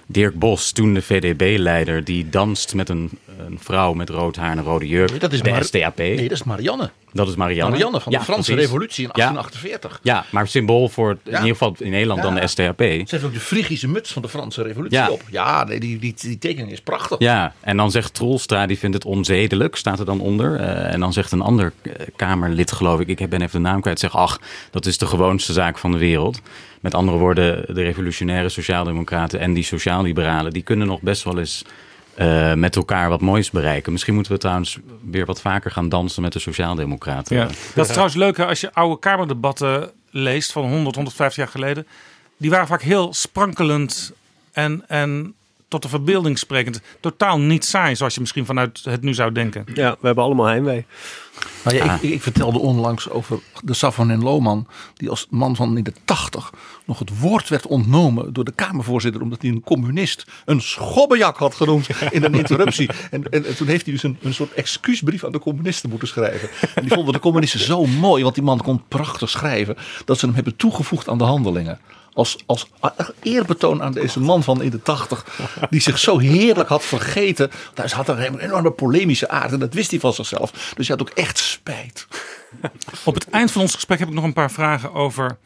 [0.07, 3.11] Dirk Bos, toen de VDB-leider, die danst met een,
[3.47, 5.21] een, vrouw met rood haar en een rode jurk.
[5.21, 5.99] dat is de STAP.
[5.99, 6.91] Nee, dat is Marianne.
[7.13, 7.71] Dat is Marianne.
[7.71, 8.71] Marianne van de Franse precies.
[8.71, 10.01] Revolutie in 1848.
[10.03, 12.81] Ja, maar symbool voor in ieder geval in Nederland dan de STAP.
[12.81, 15.23] Ze heeft ook de Frigische muts van de Franse Revolutie op.
[15.31, 17.19] Ja, nee, die, die, die tekening is prachtig.
[17.19, 20.61] Ja, en dan zegt Troelstra, die vindt het onzedelijk, staat er dan onder.
[20.61, 21.73] Uh, en dan zegt een ander
[22.17, 25.53] Kamerlid, geloof ik, ik ben even de naam kwijt, zegt ach, dat is de gewoonste
[25.53, 26.41] zaak van de wereld.
[26.81, 31.65] Met andere woorden, de revolutionaire sociaaldemocraten en die sociaalliberalen, die kunnen nog best wel eens
[32.21, 33.93] uh, met elkaar wat moois bereiken.
[33.93, 34.79] Misschien moeten we trouwens
[35.11, 37.37] weer wat vaker gaan dansen met de Sociaaldemocraten.
[37.37, 37.49] Ja.
[37.75, 41.87] Dat is trouwens leuk als je oude Kamerdebatten leest van 100, 150 jaar geleden.
[42.37, 44.13] Die waren vaak heel sprankelend
[44.53, 45.35] en, en
[45.71, 46.81] tot de verbeelding sprekend.
[47.01, 49.65] Totaal niet saai, zoals je misschien vanuit het nu zou denken.
[49.75, 50.87] Ja, we hebben allemaal heimwee.
[51.65, 55.77] Nou ja, ik, ik, vertelde onlangs over de Safon en Lohman, die als man van
[55.77, 56.53] in de tachtig
[56.85, 61.55] nog het woord werd ontnomen door de Kamervoorzitter, omdat hij een communist een schobbejak had
[61.55, 62.91] genoemd in een interruptie.
[63.11, 66.49] En, en, toen heeft hij dus een, een soort excuusbrief aan de communisten moeten schrijven.
[66.75, 70.27] En die vonden de communisten zo mooi, want die man kon prachtig schrijven, dat ze
[70.27, 71.79] hem hebben toegevoegd aan de handelingen
[72.13, 72.67] als, als
[73.23, 75.27] eerbetoon aan deze man van in de tachtig.
[75.71, 77.51] Die zich zo heerlijk had vergeten.
[77.75, 79.53] Daar had een enorme polemische aard.
[79.53, 80.73] En dat wist hij van zichzelf.
[80.77, 82.07] Dus hij had ook echt spijt.
[83.05, 85.39] Op het eind van ons gesprek heb ik nog een paar vragen over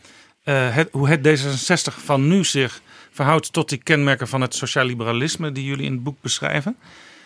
[0.45, 5.53] het, hoe het D66 van nu zich verhoudt tot die kenmerken van het sociaal liberalisme
[5.53, 6.77] die jullie in het boek beschrijven.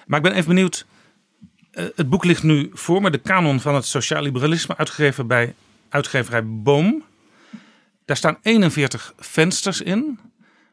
[0.06, 0.86] Maar ik ben even benieuwd.
[1.70, 5.54] eh, het boek ligt nu voor me, de kanon van het sociaal liberalisme, uitgegeven bij
[5.88, 7.04] uitgeverij Boom.
[8.08, 10.18] Daar staan 41 vensters in.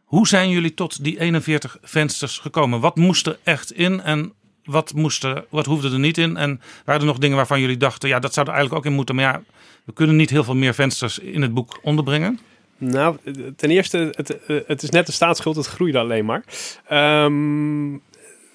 [0.03, 2.79] Hoe zijn jullie tot die 41 vensters gekomen?
[2.79, 6.37] Wat moest er echt in en wat, moest er, wat hoefde er niet in?
[6.37, 8.97] En waren er nog dingen waarvan jullie dachten, ja, dat zou er eigenlijk ook in
[8.97, 9.15] moeten.
[9.15, 9.43] Maar ja,
[9.83, 12.39] we kunnen niet heel veel meer vensters in het boek onderbrengen.
[12.77, 13.17] Nou,
[13.55, 16.43] ten eerste, het, het is net de staatsschuld, het groeide alleen maar.
[16.87, 17.93] Ehm,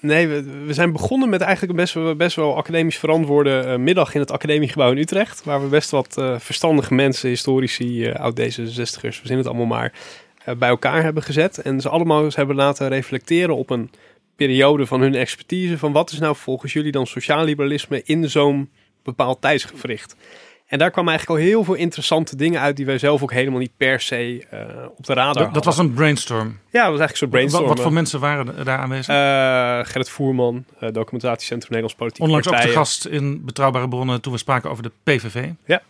[0.01, 4.13] nee, we, zijn begonnen met eigenlijk een best, wel- best wel academisch verantwoorde eh, middag
[4.13, 5.43] in het academiegebouw in Utrecht.
[5.43, 9.93] Waar we best wat eh, verstandige mensen, historici, eh, oud-D66'ers, we zien het allemaal maar,
[10.45, 11.57] eh, bij elkaar hebben gezet.
[11.57, 13.89] En ze allemaal eens hebben laten reflecteren op een
[14.35, 15.77] periode van hun expertise.
[15.77, 18.69] Van wat is nou volgens jullie dan sociaal liberalisme in zo'n
[19.03, 20.15] bepaald tijdsgevricht?
[20.71, 23.59] En daar kwamen eigenlijk al heel veel interessante dingen uit die wij zelf ook helemaal
[23.59, 24.59] niet per se eh,
[24.97, 26.47] op de radar Dat, dat was een brainstorm.
[26.47, 27.67] Ja, dat was eigenlijk zo'n brainstorm.
[27.67, 29.07] wat voor mensen waren daar aanwezig?
[29.07, 32.85] Eh, Gerrit Voerman, eh, documentatiecentrum Nederlands Politieke Onlangs ook de Partijen.
[32.85, 35.49] gast in Betrouwbare Bronnen toen we spraken over de PVV.
[35.65, 35.81] Ja.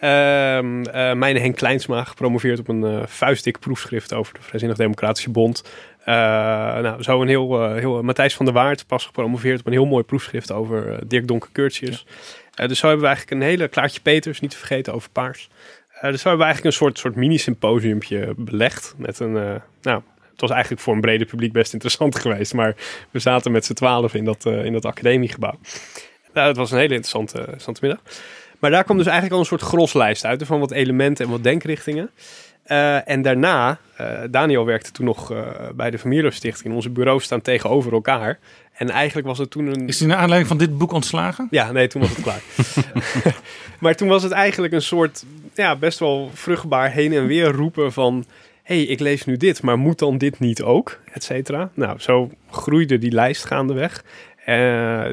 [0.00, 5.64] Ehm eh, mijn Henk Kleinsma, gepromoveerd op een vuistdik proefschrift over de Vrijzinnig Democratische Bond.
[6.04, 10.04] Nou, zo een heel, heel Matthijs van der Waard, pas gepromoveerd op een heel mooi
[10.04, 12.06] proefschrift over Dirk Donker Curtius.
[12.60, 15.48] Eh, dus zo hebben we eigenlijk een hele Klaartje Peters, niet te vergeten, over paars.
[16.00, 20.02] Eh, dus zo hebben we eigenlijk een soort, soort mini-symposiumpje belegd met een, eh, nou,
[20.30, 22.76] het was eigenlijk voor een breder publiek best interessant geweest, maar
[23.10, 25.58] we zaten met z'n twaalf in dat, in dat academiegebouw.
[26.32, 28.02] Nou, het was een hele interessante, interessante middag.
[28.58, 31.42] Maar daar kwam dus eigenlijk al een soort groslijst uit van wat elementen en wat
[31.42, 32.10] denkrichtingen.
[32.70, 35.38] Eh, en daarna, eh, Daniel werkte toen nog eh,
[35.74, 36.74] bij de Vermeerder Stichting.
[36.74, 38.38] Onze bureaus staan tegenover elkaar.
[38.72, 39.88] En eigenlijk was het toen een...
[39.88, 41.46] Is hij naar aanleiding van dit boek ontslagen?
[41.50, 42.40] Ja, nee, toen was het klaar.
[43.80, 47.92] maar toen was het eigenlijk een soort, ja, best wel vruchtbaar heen en weer roepen
[47.92, 48.24] van...
[48.62, 51.00] hé, hey, ik lees nu dit, maar moet dan dit niet ook?
[51.12, 51.70] Et cetera.
[51.74, 54.04] Nou, zo groeide die lijst gaandeweg.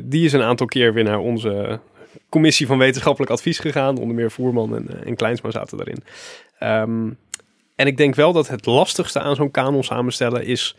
[0.03, 1.79] Die is een aantal keer weer naar onze
[2.29, 3.97] commissie van wetenschappelijk advies gegaan.
[3.97, 6.03] Onder meer Voerman en, en Kleinsma zaten daarin.
[6.59, 7.09] Ehm,
[7.77, 10.75] en ik denk wel dat het lastigste aan zo'n kanon samenstellen is...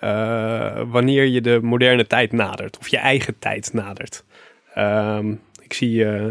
[0.00, 2.78] eh, wanneer je de moderne tijd nadert.
[2.78, 4.24] Of je eigen tijd nadert.
[4.74, 6.24] Ehm, ik zie eh,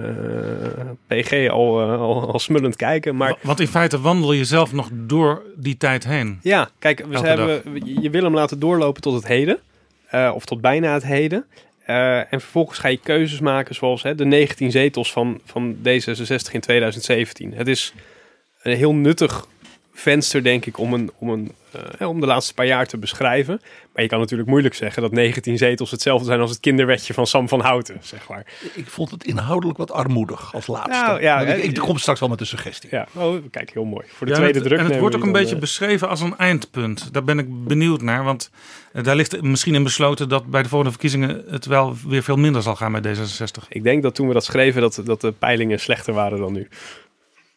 [1.08, 3.16] PG al, eh, al, al smullend kijken.
[3.16, 6.40] Maar Want in feite wandel je zelf nog door die tijd heen.
[6.42, 7.62] ja, kijk, we hebben,
[8.02, 9.60] je wil hem laten doorlopen tot het heden.
[10.34, 11.46] of tot bijna het heden.
[11.86, 16.60] En vervolgens ga je keuzes maken zoals hè, de 19 zetels van, van D66 in
[16.60, 17.54] 2017.
[17.54, 17.94] Het is
[18.62, 19.48] een heel nuttig
[20.02, 21.52] venster, denk ik, om, een, om, een,
[21.98, 23.62] eh, om de laatste paar jaar te beschrijven.
[23.94, 27.28] Maar je kan natuurlijk moeilijk zeggen dat 19 zetels hetzelfde zijn als het kinderwetje van
[27.28, 28.46] Sam van Houten, zeg maar.
[28.74, 31.06] Ik vond het inhoudelijk wat armoedig als laatste.
[31.06, 32.90] Nou, ja, ik, hè, ik kom straks wel met een suggestie.
[32.92, 34.06] Ja, oh, kijk, heel mooi.
[34.08, 34.86] Voor de Ja, tweede en het, druk.
[34.86, 37.14] En het wordt ook een beetje eh, beschreven als een eindpunt.
[37.14, 38.24] Daar ben ik benieuwd naar.
[38.24, 38.50] Want
[38.94, 42.38] eh, daar ligt misschien in besloten dat bij de volgende verkiezingen het wel weer veel
[42.38, 43.68] minder zal gaan met D66.
[43.70, 46.68] Ik denk dat toen we dat schreven, dat, dat de peilingen slechter waren dan nu.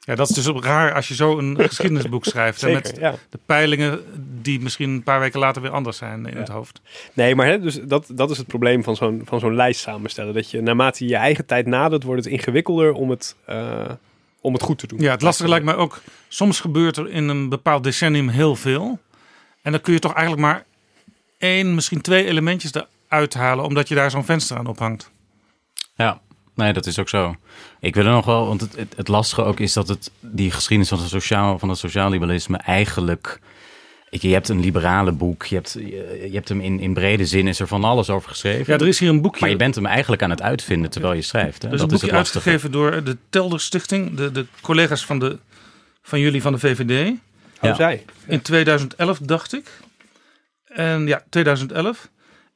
[0.04, 2.60] Ja, dat is dus ook raar als je zo een geschiedenisboek schrijft.
[2.60, 3.14] Zeker, met ja.
[3.30, 4.00] de peilingen
[4.42, 6.80] die misschien een paar weken later weer anders zijn in het hoofd.
[7.12, 10.34] Nee, maar hè, dus dat, dat is het probleem van zo'n, van zo'n lijst samenstellen.
[10.34, 13.90] Dat je naarmate je je eigen tijd nadert, wordt het ingewikkelder om het, eh,
[14.40, 15.00] om het goed te doen.
[15.00, 16.00] Ja, het lastige lijkt mij ook.
[16.28, 18.98] Soms gebeurt er in een bepaald decennium heel veel.
[19.62, 20.64] En dan kun je toch eigenlijk maar
[21.38, 22.72] één, misschien twee elementjes
[23.08, 25.10] eruit halen, omdat je daar zo'n venster aan ophangt.
[25.96, 26.20] Ja,
[26.54, 27.36] nee, dat is ook zo.
[27.80, 30.50] Ik wil er nog wel, want het, het, het lastige ook is dat het die
[30.50, 33.40] geschiedenis van het sociaal, van het sociaal liberalisme eigenlijk.
[34.10, 37.26] Ik, je hebt een liberale boek, je hebt, je, je hebt hem in, in brede
[37.26, 38.72] zin, is er van alles over geschreven.
[38.72, 39.40] Ja, er is hier een boekje.
[39.40, 41.62] Maar je bent hem eigenlijk aan het uitvinden terwijl je schrijft.
[41.62, 41.72] Hè?
[41.72, 42.50] Is dat een is boekje het lastige.
[42.50, 45.38] uitgegeven door de Telder Stichting, de, de collega's van, de,
[46.02, 47.08] van jullie van de VVD.
[47.10, 47.16] Oh,
[47.60, 47.74] Ja.
[47.74, 48.04] zij.
[48.26, 49.70] In 2011, dacht ik.
[50.64, 52.08] En ja, 2011.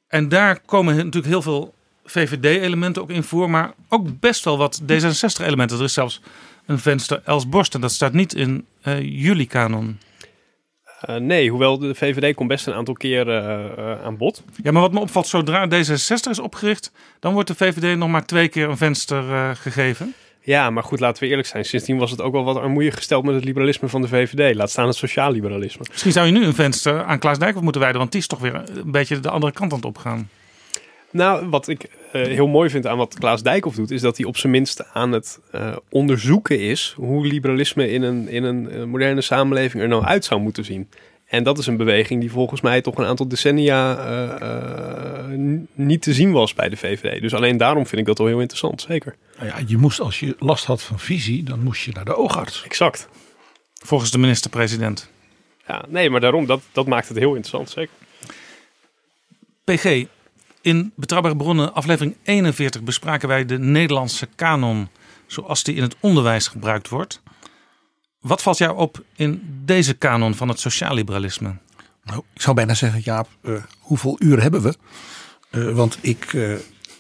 [0.09, 1.75] En daar komen natuurlijk heel veel
[2.11, 5.79] VVD-elementen ook in voor, maar ook best wel wat D66-elementen.
[5.79, 6.21] Er is zelfs
[6.67, 9.99] een venster Els Borst en dat staat niet in eh, jullie kanon.
[11.01, 14.43] Eh, nee, hoewel de VVD komt best een aantal keer eh, aan bod.
[14.63, 18.27] Ja, maar wat me opvalt, zodra D66 is opgericht, dan wordt de VVD nog maar
[18.27, 20.15] twee keer een venster gegeven.
[20.41, 21.65] Ja, maar goed, laten we eerlijk zijn.
[21.65, 24.55] Sindsdien was het ook wel wat armoeig gesteld met het liberalisme van de VVD.
[24.55, 25.85] Laat staan het sociaal liberalisme.
[25.91, 28.39] Misschien zou je nu een venster aan Klaas Dijkhoff moeten wijden, want die is toch
[28.39, 30.29] weer een beetje de andere kant aan het opgaan.
[31.19, 34.27] Nou, wat ik eh, heel mooi vind aan wat Klaas Dijkhoff doet, is dat hij
[34.27, 38.85] op zijn minst aan het eh, onderzoeken is hoe liberalisme in een, in een eh,
[38.85, 40.89] moderne samenleving er nou uit zou moeten zien.
[41.29, 45.39] En dat is een beweging die volgens mij toch een aantal decennia eh, eh,
[45.73, 47.21] niet te zien was bij de VVD.
[47.21, 49.17] Dus alleen daarom vind ik dat wel heel interessant, zeker.
[49.37, 52.17] Nou ja, je moest, als je last had van visie, dan moest je naar de
[52.17, 52.63] oogarts.
[52.65, 53.09] Exact.
[53.75, 55.11] Volgens de minister-president.
[55.67, 57.95] Ja, nee, maar daarom, dat, dat maakt het heel interessant, zeker.
[59.65, 60.05] PG,
[60.69, 64.89] in Betrouwbare Bronnen, aflevering 41, bespraken wij de Nederlandse kanon
[65.27, 67.23] zoals die in het onderwijs gebruikt wordt.
[68.21, 71.57] Wat valt jou op in deze kanon van het sociaal-liberalisme?
[72.05, 74.77] Nou, ik zou bijna zeggen, Jaap, uh, hoeveel uur hebben we?
[75.51, 76.55] Uh, want ik, uh,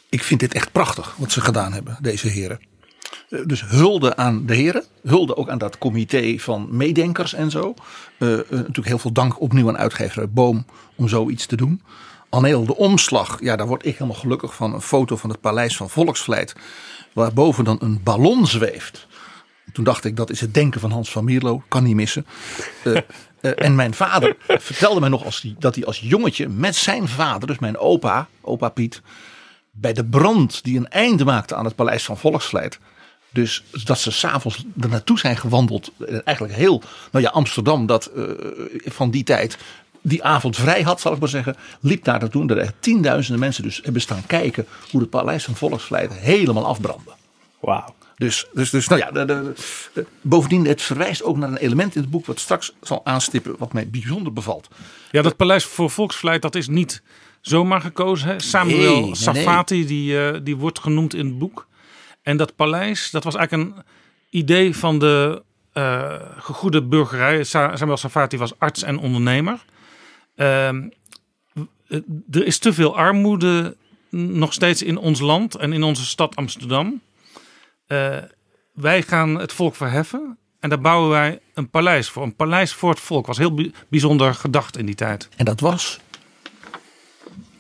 [0.09, 2.61] ik vind dit echt prachtig wat ze gedaan hebben, deze heren.
[3.47, 7.75] dus hulde aan de heren, hulde ook aan dat comité van meedenkers en zo.
[8.19, 11.83] natuurlijk heel veel dank opnieuw aan uitgever Boom om zoiets te doen.
[12.31, 14.75] Aneel, de omslag, ja, daar word ik helemaal gelukkig van.
[14.75, 16.55] Een foto van het paleis van Volksvlijt,
[17.13, 19.07] waarboven dan een ballon zweeft.
[19.73, 22.27] Toen dacht ik, dat is het denken van Hans van Mierlo, kan niet missen.
[22.85, 22.95] Uh,
[23.41, 27.09] uh, en mijn vader vertelde mij nog als die, dat hij als jongetje met zijn
[27.09, 29.03] vader, dus mijn opa, opa Piet,
[29.71, 32.79] bij de brand die een einde maakte aan het paleis van Volksvlijt.
[33.31, 35.93] Dus dat ze s'avonds er naartoe zijn gewandeld.
[36.25, 38.25] Eigenlijk heel, nou ja, Amsterdam, dat uh,
[38.85, 39.59] van die tijd
[40.03, 42.55] die avond vrij had, zal ik maar zeggen, liep daar naartoe.
[42.55, 47.11] Er tienduizenden mensen dus hebben staan kijken hoe het paleis van Volksvlijt helemaal afbrandde.
[47.61, 47.95] Wauw.
[48.17, 49.53] Dus, dus, dus nou ja, de, de,
[49.93, 53.55] de, bovendien, het verwijst ook naar een element in het boek wat straks zal aanstippen,
[53.59, 54.69] wat mij bijzonder bevalt.
[55.11, 57.03] Ja, dat paleis voor Volksvlijt, dat is niet
[57.41, 58.29] zomaar gekozen.
[58.29, 58.41] Hè?
[58.41, 59.85] Samuel nee, Safati, nee.
[59.85, 61.67] Die, uh, die wordt genoemd in het boek.
[62.23, 63.83] En dat paleis, dat was eigenlijk een
[64.31, 65.43] idee van de
[65.75, 67.45] uh, gegoede burgerij.
[67.45, 69.65] Samuel Safati was arts en ondernemer.
[70.39, 70.69] Uh,
[72.31, 73.77] er is te veel armoede
[74.11, 77.01] nog steeds in ons land en in onze stad Amsterdam.
[77.87, 78.17] Uh,
[78.73, 82.23] wij gaan het volk verheffen en daar bouwen wij een paleis voor.
[82.23, 85.29] Een paleis voor het volk was heel bijzonder gedacht in die tijd.
[85.37, 86.01] En dat was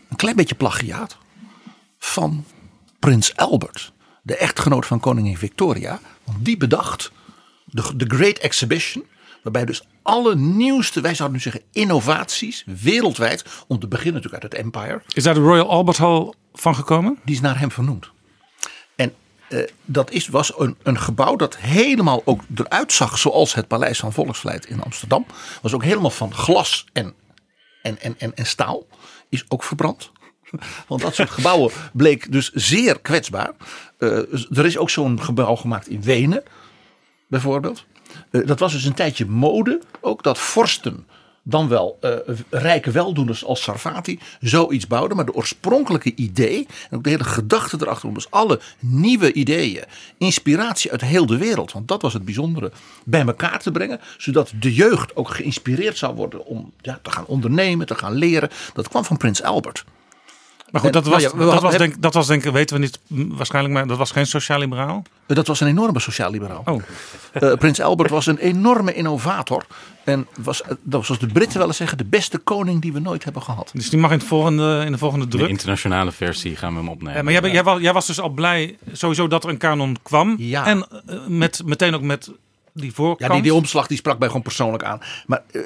[0.08, 1.16] een klein beetje plagiaat
[1.98, 2.44] van
[2.98, 6.00] prins Albert, de echtgenoot van koningin Victoria.
[6.24, 7.12] Want die bedacht
[7.64, 9.04] de, de Great Exhibition
[9.52, 13.44] Waarbij dus alle nieuwste, wij zouden nu zeggen, innovaties wereldwijd.
[13.66, 15.02] Om te beginnen natuurlijk uit het Empire.
[15.08, 17.18] Is daar de Royal Albert Hall van gekomen?
[17.24, 18.10] Die is naar hem vernoemd.
[18.96, 19.14] En
[19.48, 23.98] uh, dat is, was een, een gebouw dat helemaal ook eruit zag zoals het Paleis
[23.98, 25.26] van Volksvlijt in Amsterdam.
[25.62, 27.14] Was ook helemaal van glas en,
[27.82, 28.86] en, en, en, en staal.
[29.28, 30.10] Is ook verbrand.
[30.88, 33.52] Want dat soort gebouwen bleek dus zeer kwetsbaar.
[33.98, 36.42] Uh, er is ook zo'n gebouw gemaakt in Wenen,
[37.26, 37.84] bijvoorbeeld.
[38.30, 41.06] Uh, dat was dus een tijdje mode, ook dat vorsten
[41.48, 42.12] dan wel uh,
[42.50, 45.16] rijke weldoeners als Sarfati zoiets bouwden.
[45.16, 49.84] Maar de oorspronkelijke idee en ook de hele gedachte erachter om dus alle nieuwe ideeën,
[50.18, 52.72] inspiratie uit heel de wereld, want dat was het bijzondere,
[53.04, 54.00] bij elkaar te brengen.
[54.18, 58.50] Zodat de jeugd ook geïnspireerd zou worden om ja, te gaan ondernemen, te gaan leren.
[58.74, 59.84] Dat kwam van Prins Albert.
[60.70, 62.82] Maar goed, dat was, nou ja, dat, was denk, dat was denk ik, weten we
[62.82, 65.02] niet waarschijnlijk, maar dat was geen sociaal-liberaal?
[65.26, 66.62] Dat was een enorme sociaal-liberaal.
[66.64, 66.82] Oh.
[67.40, 69.66] Uh, Prins Albert was een enorme innovator.
[70.04, 73.24] En was, dat zoals de Britten wel eens zeggen, de beste koning die we nooit
[73.24, 73.70] hebben gehad.
[73.72, 75.44] Dus die mag in, het volgende, in de volgende druk?
[75.44, 77.16] De internationale versie gaan we hem opnemen.
[77.16, 79.96] Ja, maar jij, jij, was, jij was dus al blij sowieso dat er een kanon
[80.02, 80.34] kwam.
[80.38, 80.66] Ja.
[80.66, 82.30] En uh, met, meteen ook met
[82.72, 83.30] die voorkant.
[83.30, 85.00] Ja, die, die omslag die sprak mij gewoon persoonlijk aan.
[85.26, 85.62] Maar uh,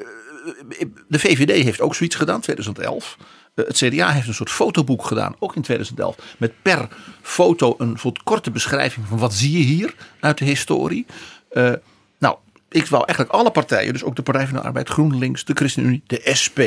[1.07, 3.17] de VVD heeft ook zoiets gedaan, 2011.
[3.55, 6.15] Het CDA heeft een soort fotoboek gedaan, ook in 2011.
[6.37, 6.87] Met per
[7.21, 11.05] foto een soort korte beschrijving van wat zie je hier uit de historie.
[11.51, 11.73] Uh,
[12.19, 12.37] nou,
[12.69, 16.03] ik wou eigenlijk alle partijen, dus ook de Partij van de Arbeid, GroenLinks, de ChristenUnie,
[16.07, 16.59] de SP,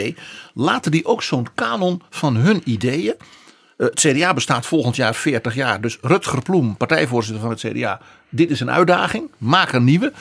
[0.54, 3.14] laten die ook zo'n kanon van hun ideeën.
[3.76, 5.80] Uh, het CDA bestaat volgend jaar 40 jaar.
[5.80, 8.00] Dus Rutger Ploem, partijvoorzitter van het CDA.
[8.28, 9.30] Dit is een uitdaging.
[9.38, 10.12] Maak een nieuwe.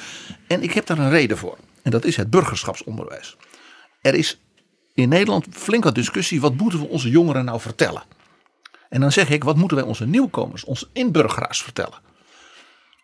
[0.47, 1.57] En ik heb daar een reden voor.
[1.81, 3.37] En dat is het burgerschapsonderwijs.
[4.01, 4.39] Er is
[4.95, 6.41] in Nederland flink wat discussie.
[6.41, 8.03] Wat moeten we onze jongeren nou vertellen?
[8.89, 11.99] En dan zeg ik, wat moeten wij onze nieuwkomers, onze inburgeraars vertellen?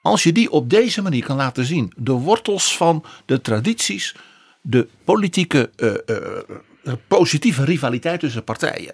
[0.02, 4.16] Als je die op deze manier kan laten zien, de wortels van de tradities,
[4.62, 8.94] de politieke uh, uh, positieve rivaliteit tussen partijen,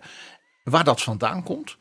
[0.63, 1.77] waar dat vandaan komt,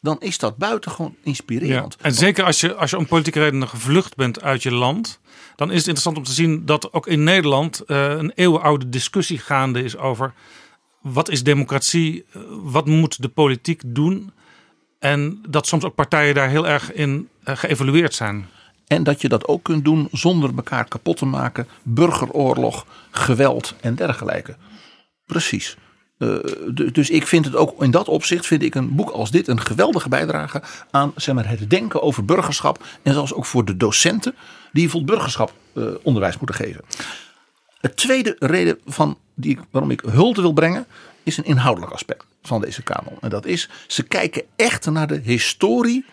[0.00, 1.96] dan is dat buitengewoon inspirerend.
[1.98, 5.20] Ja, en zeker als je, als je om politieke redenen gevlucht bent uit je land,
[5.56, 9.38] dan is het interessant om te zien dat ook in Nederland uh, een eeuwenoude discussie
[9.38, 10.32] gaande is over
[11.00, 12.24] wat is democratie,
[12.62, 14.32] wat moet de politiek doen.
[14.98, 18.48] En dat soms ook partijen daar heel erg in uh, geëvalueerd zijn.
[18.86, 21.68] En dat je dat ook kunt doen zonder elkaar kapot te maken.
[21.82, 24.56] Burgeroorlog, geweld en dergelijke.
[25.26, 25.76] Precies.
[26.18, 26.38] Uh,
[26.92, 29.60] dus ik vind het ook in dat opzicht vind ik een boek als dit een
[29.60, 32.84] geweldige bijdrage aan zeg maar, het denken over burgerschap.
[33.02, 34.34] En zelfs ook voor de docenten
[34.72, 36.84] die vol burgerschap uh, onderwijs moeten geven.
[37.80, 40.86] Het tweede reden van die waarom ik hulde wil brengen
[41.22, 43.18] is een inhoudelijk aspect van deze kanon.
[43.20, 46.04] En dat is, ze kijken echt naar de historie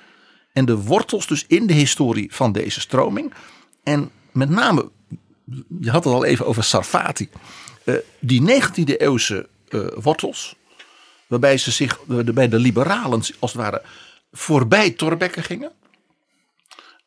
[0.54, 3.34] en de wortels dus in de historie van deze stroming.
[3.84, 4.90] En met name,
[5.80, 7.30] je had het al even over Sarfati.
[7.84, 9.48] Uh, die 19e eeuwse
[10.02, 10.56] wortels,
[11.28, 13.82] waarbij ze zich bij de liberalen als het ware
[14.32, 15.72] voorbij Torbekke gingen.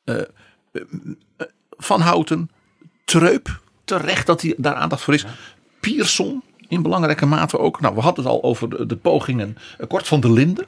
[0.05, 0.23] Uh,
[1.71, 2.51] van Houten,
[3.05, 5.25] Treup, terecht dat hij daar aandacht voor is.
[5.81, 7.81] Pierson, in belangrijke mate ook.
[7.81, 9.57] Nou, we hadden het al over de, de pogingen
[9.89, 10.67] kort van de Linde.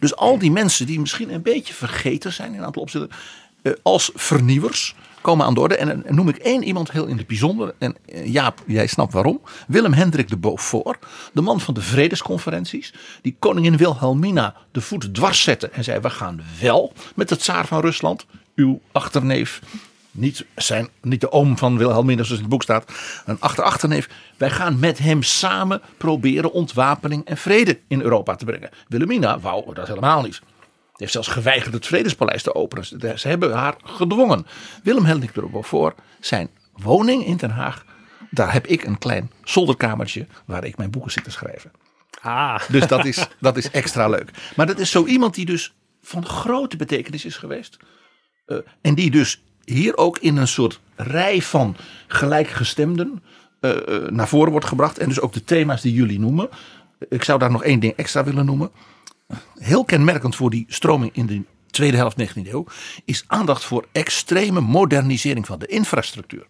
[0.00, 3.10] Dus al die mensen die misschien een beetje vergeten zijn in een aantal opzichten.
[3.64, 5.76] Uh, als vernieuwers komen aan de orde.
[5.76, 7.74] En, en, noem ik één iemand heel in het bijzonder.
[7.78, 9.40] En uh, Jaap, jij snapt waarom.
[9.66, 11.06] Willem Hendrik de Beaufort.
[11.32, 12.94] De man van de vredesconferenties.
[13.22, 15.68] Die koningin Wilhelmina de voet dwars zette.
[15.68, 18.26] En zei we gaan wel met de tsaar van Rusland.
[18.54, 19.60] Uw achterneef
[20.10, 22.92] niet, zijn, niet de oom van Wilhelmina zoals in het boek staat.
[23.24, 24.08] Een achterachterneef.
[24.36, 28.70] Wij gaan met hem samen proberen ontwapening en vrede in Europa te brengen.
[28.88, 30.40] Wilhelmina wou dat helemaal niet.
[30.96, 32.84] Heeft zelfs geweigerd het Vredespaleis te openen.
[33.18, 34.46] Ze hebben haar gedwongen.
[34.82, 37.84] Willem Hendrik de voor zijn woning in Den Haag.
[38.30, 41.72] Daar heb ik een klein zolderkamertje waar ik mijn boeken zit te schrijven.
[42.20, 42.60] Ah.
[42.68, 44.30] Dus dat is, dat is extra leuk.
[44.56, 47.76] Maar dat is zo iemand die dus van grote betekenis is geweest.
[48.46, 51.76] Uh, en die dus hier ook in een soort rij van
[52.06, 53.22] gelijkgestemden
[53.60, 53.72] uh,
[54.08, 54.98] naar voren wordt gebracht.
[54.98, 56.48] En dus ook de thema's die jullie noemen.
[57.08, 58.70] Ik zou daar nog één ding extra willen noemen.
[59.58, 62.66] Heel kenmerkend voor die stroming in de tweede helft 19e eeuw
[63.04, 66.46] is aandacht voor extreme modernisering van de infrastructuur.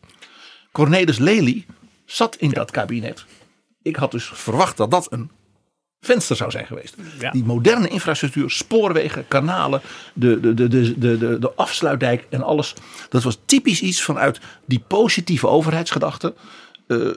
[0.73, 1.67] Cornelis Lely
[2.05, 3.25] zat in dat kabinet.
[3.83, 5.31] Ik had dus verwacht dat dat een
[6.01, 6.97] venster zou zijn geweest.
[7.21, 7.31] Ja.
[7.31, 9.81] Die moderne infrastructuur, spoorwegen, kanalen,
[10.15, 12.75] de, de, de, de, de, de afsluitdijk en alles.
[13.09, 16.35] Dat was typisch iets vanuit die positieve overheidsgedachte.
[16.87, 17.11] Uh,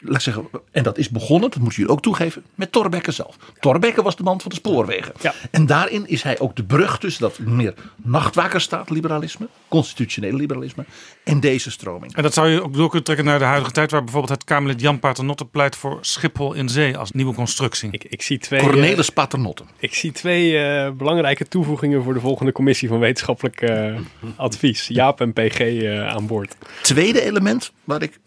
[0.00, 3.36] laat ik zeggen, en dat is begonnen, dat moet je ook toegeven, met Torbekke zelf.
[3.60, 5.12] Torbekke was de man van de spoorwegen.
[5.20, 5.34] Ja.
[5.50, 10.84] En daarin is hij ook de brug tussen dat meer nachtwakerstaat liberalisme, constitutionele liberalisme,
[11.24, 12.14] en deze stroming.
[12.14, 14.44] En dat zou je ook door kunnen trekken naar de huidige tijd, waar bijvoorbeeld het
[14.44, 17.88] Kamerlid Jan Paternotte pleit voor Schiphol in zee als nieuwe constructie.
[17.92, 19.64] Ik, ik zie twee, Cornelis uh, Paternotte.
[19.78, 23.98] Ik zie twee uh, belangrijke toevoegingen voor de volgende commissie van wetenschappelijk uh,
[24.36, 24.86] advies.
[24.88, 26.56] Jaap en PG aan boord.
[26.82, 28.18] Tweede element waar ik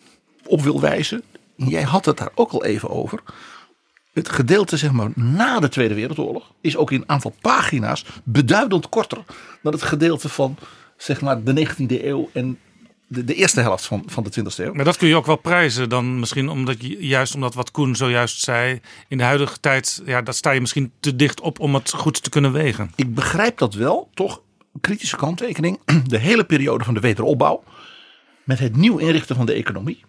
[0.46, 1.24] op wil wijzen,
[1.68, 3.20] jij had het daar ook al even over.
[4.14, 8.90] Het gedeelte zeg maar na de Tweede Wereldoorlog is ook in een aantal pagina's beduidend
[8.90, 9.24] korter
[9.62, 10.58] dan het gedeelte van
[10.98, 12.60] zeg maar de 19e eeuw en
[13.08, 14.74] de, de eerste helft van, van de 20e eeuw.
[14.74, 17.96] Maar dat kun je ook wel prijzen dan misschien omdat je, juist omdat wat Koen
[17.96, 21.74] zojuist zei, in de huidige tijd, ja, dat sta je misschien te dicht op om
[21.74, 22.92] het goed te kunnen wegen.
[22.96, 24.42] Ik begrijp dat wel, toch
[24.82, 25.80] kritische kanttekening.
[26.08, 27.64] De hele periode van de wederopbouw
[28.44, 30.04] met het nieuw inrichten van de economie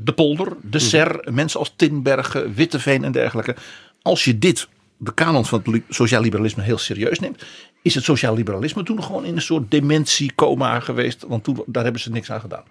[0.00, 3.56] de polder, de ser, mensen als Tinbergen, Witteveen en dergelijke.
[4.02, 7.44] Als je dit, de kanon van het sociaal liberalisme, heel serieus neemt,
[7.82, 11.24] is het sociaal liberalisme toen gewoon in een soort dementiecoma geweest.
[11.28, 12.64] Want toen, daar hebben ze niks aan gedaan.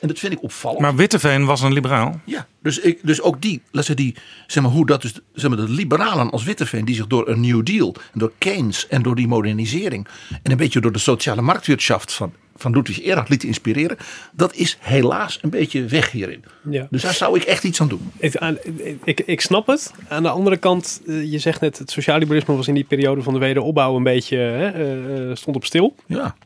[0.00, 0.80] En dat vind ik opvallend.
[0.80, 2.20] Maar Witteveen was een liberaal.
[2.24, 4.14] Ja, dus, ik, dus ook die, laten we die,
[4.46, 7.40] zeg maar, hoe dat dus, zeg maar, de liberalen als Witteveen, die zich door een
[7.40, 10.08] New Deal, en door Keynes en door die modernisering,
[10.42, 13.96] en een beetje door de sociale marktwirtschaft van van Ludwig Erhard liet inspireren.
[14.32, 16.44] Dat is helaas een beetje weg hierin.
[16.70, 16.86] Ja.
[16.90, 18.12] Dus daar zou ik echt iets aan doen.
[18.16, 18.34] Ik,
[19.04, 19.92] ik, ik snap het.
[20.08, 23.22] Aan de andere kant, eh, je zegt net, het sociaal liberalisme was in die periode
[23.22, 25.94] van de wederopbouw een beetje, hè, uh, stond op stil.
[26.06, 26.36] Ja.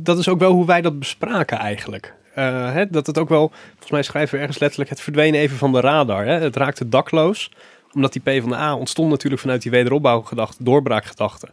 [0.00, 2.14] Dat is ook wel hoe wij dat bespraken eigenlijk.
[2.38, 5.56] Uh, hè, dat het ook wel, volgens mij schrijven we ergens letterlijk, het verdween even
[5.56, 6.26] van de radar.
[6.26, 6.32] Hè?
[6.32, 7.50] Het raakte dakloos,
[7.92, 11.48] omdat die PvdA ontstond natuurlijk vanuit die wederopbouwgedachte, doorbraakgedachte.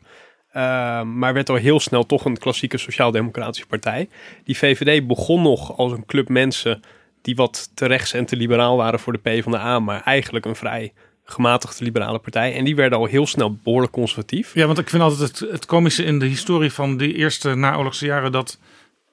[0.56, 4.10] Uh, maar werd al heel snel toch een klassieke sociaal-democratische partij.
[4.44, 6.82] Die VVD begon nog als een club mensen
[7.22, 10.94] die wat te rechts en te liberaal waren voor de PvdA, maar eigenlijk een vrij
[11.26, 12.56] gematigde liberale partij.
[12.56, 14.54] En die werden al heel snel behoorlijk conservatief.
[14.54, 18.06] Ja, want ik vind altijd het, het komische in de historie van die eerste naoorlogse
[18.06, 18.60] jaren dat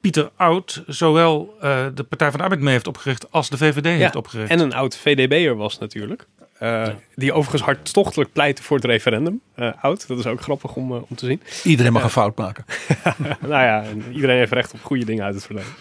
[0.03, 3.85] Pieter Oud zowel uh, de Partij van de Arbeid mee heeft opgericht als de VVD
[3.85, 4.51] ja, heeft opgericht.
[4.51, 6.27] En een oud VDB'er was natuurlijk.
[6.63, 9.41] Uh, die overigens hartstochtelijk pleitte voor het referendum.
[9.57, 11.43] Uh, oud, dat is ook grappig om, uh, om te zien.
[11.65, 12.65] Iedereen mag een fout maken.
[13.41, 15.73] nou ja, iedereen heeft recht op goede dingen uit het verleden.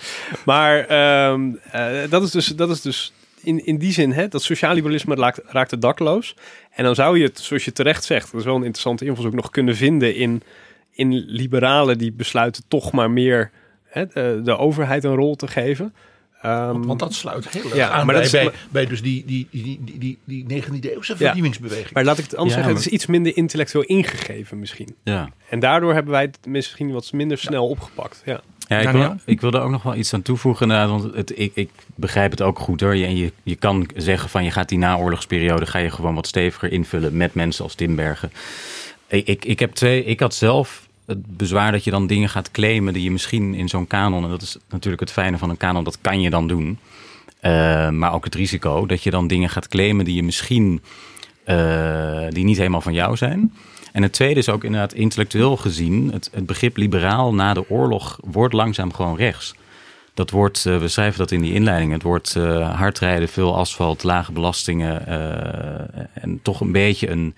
[0.45, 1.51] Maar ehm,
[2.09, 5.41] dat is dus, dat is dus in, in die zin, hè, dat sociaal liberalisme raakt,
[5.45, 6.35] raakte dakloos.
[6.71, 9.33] En dan zou je het, zoals je terecht zegt, dat is wel een interessante invalshoek,
[9.33, 10.43] nog kunnen vinden in,
[10.91, 13.51] in liberalen die besluiten toch maar meer
[13.93, 15.93] de, de overheid een rol te geven.
[16.45, 19.01] Um, want dat sluit heel erg ja, aan maar bij, dat is, bij, bij, dus
[19.01, 21.85] die, die, die, die, die, die 19e eeuwse vernieuwingsbeweging.
[21.85, 24.95] Ja, maar laat ik het anders ja, zeggen, het is iets minder intellectueel ingegeven misschien.
[25.03, 25.29] Ja.
[25.49, 28.21] En daardoor hebben wij het misschien wat minder snel opgepakt.
[28.25, 28.41] Ja.
[28.67, 30.67] Ja, ik wil, ik wil er ook nog wel iets aan toevoegen.
[30.67, 32.95] Want het, ik, ik begrijp het ook goed hoor.
[32.95, 36.71] Je, je, je kan zeggen van je gaat die naoorlogsperiode ga je gewoon wat steviger
[36.71, 38.31] invullen met mensen als Timbergen.
[39.07, 42.51] Ik, ik, ik, heb twee, ik had zelf het bezwaar dat je dan dingen gaat
[42.51, 45.57] claimen die je misschien in zo'n kanon, en dat is natuurlijk het fijne van een
[45.57, 46.79] kanon, dat kan je dan doen.
[47.41, 50.81] Uh, maar ook het risico dat je dan dingen gaat claimen die je misschien
[51.45, 53.53] uh, die niet helemaal van jou zijn.
[53.91, 58.19] En het tweede is ook inderdaad intellectueel gezien, het, het begrip liberaal na de oorlog
[58.23, 59.55] wordt langzaam gewoon rechts.
[60.13, 64.03] Dat wordt, uh, we schrijven dat in die inleiding, het wordt uh, hardrijden, veel asfalt,
[64.03, 65.07] lage belastingen
[66.13, 67.35] en toch een beetje een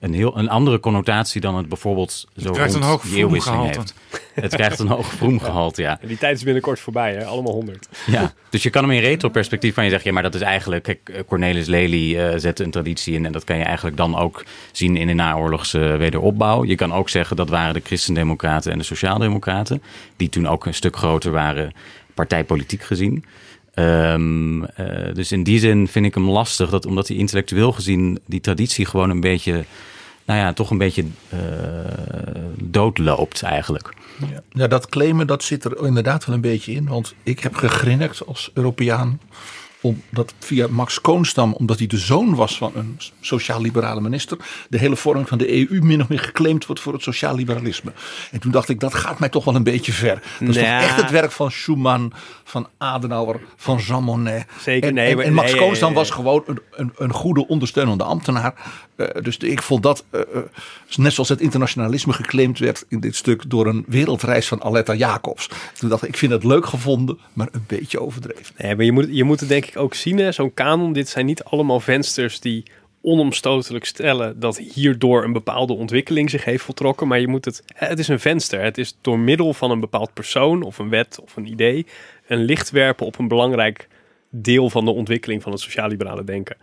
[0.00, 3.94] een heel een andere connotatie dan het bijvoorbeeld zo het krijgt een hoog heeft.
[4.34, 5.98] Het krijgt een hoog vroemgehalte, ja.
[6.00, 7.24] En die tijd is binnenkort voorbij, hè?
[7.24, 7.88] allemaal honderd.
[8.06, 10.82] Ja, dus je kan hem in retro-perspectief van je zeggen, ja, maar dat is eigenlijk,
[10.82, 14.44] kijk, Cornelis Lely uh, zette een traditie in en dat kan je eigenlijk dan ook
[14.72, 16.64] zien in de naoorlogse wederopbouw.
[16.64, 19.82] Je kan ook zeggen dat waren de christendemocraten en de sociaaldemocraten,
[20.16, 21.72] die toen ook een stuk groter waren
[22.14, 23.24] partijpolitiek gezien.
[23.78, 24.68] Um, uh,
[25.12, 28.86] dus in die zin vind ik hem lastig, dat, omdat hij intellectueel gezien die traditie
[28.86, 29.64] gewoon een beetje,
[30.24, 31.04] nou ja, toch een beetje
[31.34, 31.38] uh,
[32.62, 33.94] doodloopt eigenlijk.
[34.18, 34.42] Ja.
[34.50, 36.88] ja, dat claimen dat zit er inderdaad wel een beetje in.
[36.88, 39.20] Want ik heb gegrinnikt als Europeaan
[39.80, 44.96] omdat via Max Koonstam, omdat hij de zoon was van een sociaal-liberale minister, de hele
[44.96, 47.92] vorming van de EU min of meer geclaimd wordt voor het sociaal-liberalisme.
[48.30, 50.22] En toen dacht ik, dat gaat mij toch wel een beetje ver.
[50.40, 52.12] Dat is toch echt het werk van Schuman,
[52.44, 54.46] van Adenauer, van Jean Monnet.
[54.60, 55.12] Zeker, en, nee.
[55.12, 58.54] En, en Max nee, Koonstam was gewoon een, een, een, goede ondersteunende ambtenaar.
[58.96, 60.40] Uh, dus ik vond dat, uh, uh,
[60.96, 65.48] net zoals het internationalisme geclaimd werd in dit stuk door een wereldreis van Aletta Jacobs.
[65.78, 68.54] Toen dacht ik, ik vind het leuk gevonden, maar een beetje overdreven.
[68.58, 71.26] Nee, maar je moet, je moet het denk ik ook zien, zo'n kanon, dit zijn
[71.26, 72.64] niet allemaal vensters die
[73.02, 77.08] onomstotelijk stellen dat hierdoor een bepaalde ontwikkeling zich heeft voltrokken.
[77.08, 78.62] Maar je moet het, het is een venster.
[78.62, 81.86] Het is door middel van een bepaald persoon of een wet of een idee
[82.26, 83.88] een licht werpen op een belangrijk
[84.30, 86.56] deel van de ontwikkeling van het sociaal-liberale denken.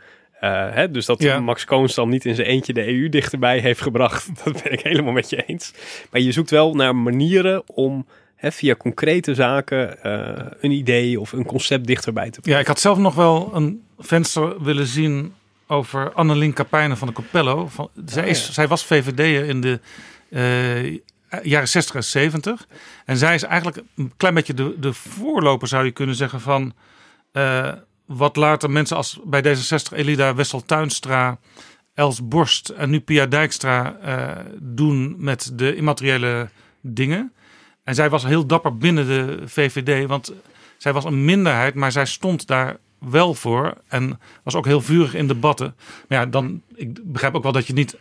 [0.44, 1.40] Uh, hè, dus dat ja.
[1.40, 4.80] Max Koons dan niet in zijn eentje de EU dichterbij heeft gebracht, dat ben ik
[4.80, 5.74] helemaal met je eens.
[6.12, 11.32] Maar je zoekt wel naar manieren om hè, via concrete zaken uh, een idee of
[11.32, 12.58] een concept dichterbij te brengen.
[12.58, 15.34] Ja, ik had zelf nog wel een venster willen zien
[15.68, 17.68] over Annelien Kapijnen van de Capello.
[17.68, 19.80] Van, zij, is, zij was VVD'er in de
[20.30, 21.00] uh,
[21.44, 22.68] jaren 60 en 70.
[23.06, 26.74] En zij is eigenlijk een klein beetje de, de voorloper, zou je kunnen zeggen, van
[27.34, 27.72] uh,
[28.16, 31.40] wat later mensen als bij D66 Elida Wessel-Tuinstra,
[31.94, 36.50] Els Borst en nu Pia Dijkstra uh, doen met de immateriële
[36.82, 37.34] dingen.
[37.84, 40.34] En zij was heel dapper binnen de VVD, want
[40.78, 45.14] zij was een minderheid, maar zij stond daar wel voor en was ook heel vurig
[45.14, 45.76] in debatten.
[46.08, 47.98] Maar ja, dan, ik begrijp ook wel dat je niet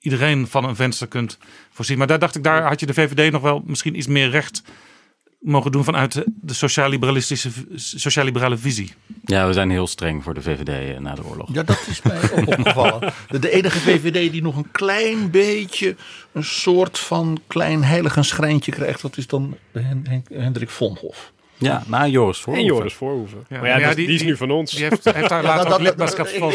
[0.00, 1.38] iedereen van een venster kunt
[1.70, 1.98] voorzien.
[1.98, 4.62] Maar daar dacht ik, daar had je de VVD nog wel misschien iets meer recht
[5.42, 8.92] mogen doen vanuit de sociaal-liberalistische, sociaal-liberale visie.
[9.24, 11.48] Ja, we zijn heel streng voor de VVD na de oorlog.
[11.52, 13.12] Ja, dat is mij ook opgevallen.
[13.28, 15.96] De enige VVD die nog een klein beetje
[16.32, 19.56] een soort van klein heiligenschrijntje krijgt, dat is dan
[20.32, 21.31] Hendrik Vonhof.
[21.62, 22.70] Ja, na Joris Voorhoeven.
[22.70, 23.44] En Joris Voorhoeven.
[23.48, 24.70] Ja, maar ja, ja die, die, is nu van ons.
[24.70, 26.52] Die heeft, heeft daar later ja, ook lidmaatschap van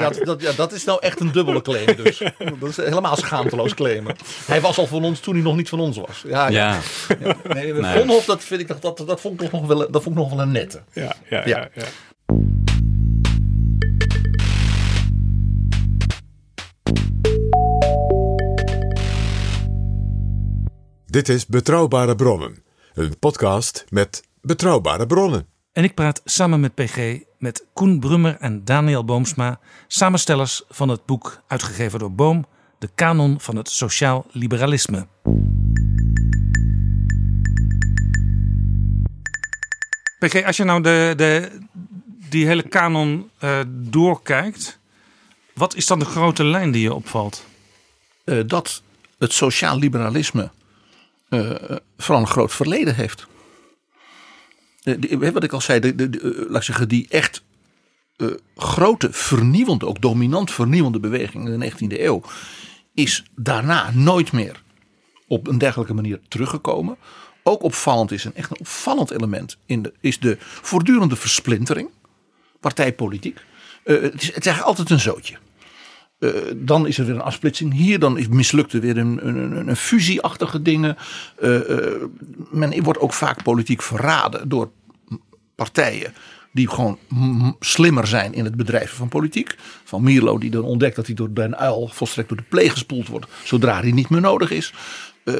[0.00, 2.18] dat, dat, ja, dat is nou echt een dubbele claim dus.
[2.60, 4.16] dat is helemaal schaamteloos claimen.
[4.46, 6.24] Hij was al van ons toen hij nog niet van ons was.
[6.26, 6.78] Ja, ja.
[7.20, 7.34] ja.
[7.54, 7.98] Nee, nee.
[7.98, 10.30] Vonhof, dat, vind ik, dat, dat, dat, vond ik nog wel, dat vond ik nog
[10.30, 10.82] wel een nette.
[10.92, 11.68] Ja, ja, ja.
[11.74, 11.84] ja.
[21.06, 25.46] Dit is Betrouwbare Bronnen een podcast met betrouwbare bronnen.
[25.72, 31.06] En ik praat samen met PG met Koen Brummer en Daniel Boomsma, samenstellers van het
[31.06, 32.46] boek uitgegeven door Boom,
[32.78, 35.06] De Kanon van het Sociaal Liberalisme.
[40.18, 41.58] PG, als je nou de, de,
[42.28, 44.78] die hele kanon uh, doorkijkt,
[45.54, 47.44] wat is dan de grote lijn die je opvalt?
[48.24, 48.82] Uh, dat
[49.18, 50.50] het sociaal liberalisme
[51.30, 51.50] uh,
[51.96, 53.26] vooral een groot verleden heeft.
[54.82, 57.42] Die, wat ik al zei, de, de, de, laat ik zeggen, die echt
[58.56, 62.22] grote vernieuwende, ook dominant vernieuwende beweging in de 19e eeuw,
[62.94, 64.62] is daarna nooit meer
[65.26, 66.96] op een dergelijke manier teruggekomen.
[67.42, 71.90] Ook opvallend is, een echt een opvallend element, in de, is de voortdurende versplintering,
[72.60, 73.40] partijpolitiek.
[73.84, 75.36] het, is, het is eigenlijk altijd een zootje.
[76.20, 77.98] Uh, dan is er weer een afsplitsing hier.
[77.98, 80.96] Dan is, mislukt er weer een, een, een fusieachtige dingen.
[81.42, 82.02] Uh, uh,
[82.50, 84.70] men wordt ook vaak politiek verraden door
[85.54, 86.14] partijen.
[86.52, 86.98] Die gewoon
[87.60, 89.56] slimmer zijn in het bedrijven van politiek.
[89.84, 93.08] Van Mierlo die dan ontdekt dat hij door Den Uil volstrekt door de pleeg gespoeld
[93.08, 93.26] wordt.
[93.44, 94.72] Zodra hij niet meer nodig is.
[95.24, 95.34] Uh,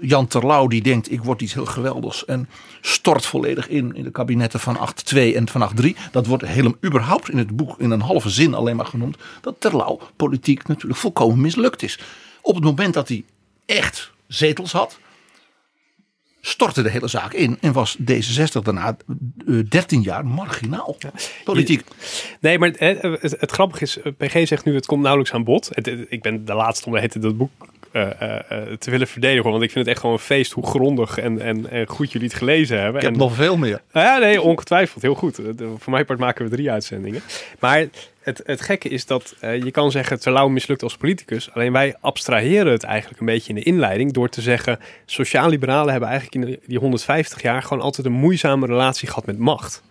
[0.00, 2.48] Jan Terlouw die denkt ik word iets heel geweldigs en
[2.80, 4.76] stort volledig in in de kabinetten van
[5.14, 5.86] 8-2 en van 8-3.
[6.10, 9.16] Dat wordt helemaal überhaupt in het boek in een halve zin alleen maar genoemd.
[9.40, 11.98] Dat Terlouw politiek natuurlijk volkomen mislukt is.
[12.42, 13.24] Op het moment dat hij
[13.66, 14.98] echt zetels had,
[16.40, 18.96] stortte de hele zaak in en was D66 daarna
[19.46, 20.96] uh, 13 jaar marginaal.
[21.44, 21.84] Politiek.
[22.40, 25.70] Nee, maar het, het, het, grappige is, PG zegt nu het komt nauwelijks aan bod.
[25.72, 27.50] Het, ik ben de laatste om het dat boek
[27.92, 28.38] uh, uh,
[28.78, 29.50] te willen verdedigen.
[29.50, 32.28] Want ik vind het echt gewoon een feest hoe grondig en, en, en goed jullie
[32.28, 32.96] het gelezen hebben.
[32.96, 33.80] Ik heb en, nog veel meer.
[33.92, 35.02] ja, nee, ongetwijfeld.
[35.02, 35.40] Heel goed.
[35.56, 37.22] Voor mijn part maken we drie uitzendingen.
[37.58, 37.86] Maar
[38.22, 41.52] het, het gekke is dat je kan zeggen Terlouw mislukt als politicus.
[41.52, 46.08] Alleen wij abstraheren het eigenlijk een beetje in de inleiding door te zeggen sociaal-liberalen hebben
[46.08, 49.82] eigenlijk in die 150 jaar gewoon altijd een moeizame relatie gehad met macht.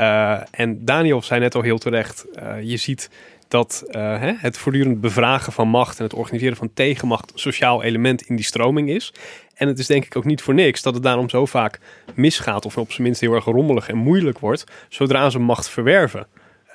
[0.00, 3.10] Uh, en Daniel zei net al heel terecht, uh, je ziet
[3.50, 8.22] dat hè, het voortdurend bevragen van macht en het organiseren van tegenmacht een sociaal element
[8.22, 9.12] in die stroming is.
[9.54, 11.80] En het is denk ik ook niet voor niks dat het daarom zo vaak
[12.14, 16.26] misgaat of op zijn minst heel erg rommelig en moeilijk wordt zodra ze macht verwerven.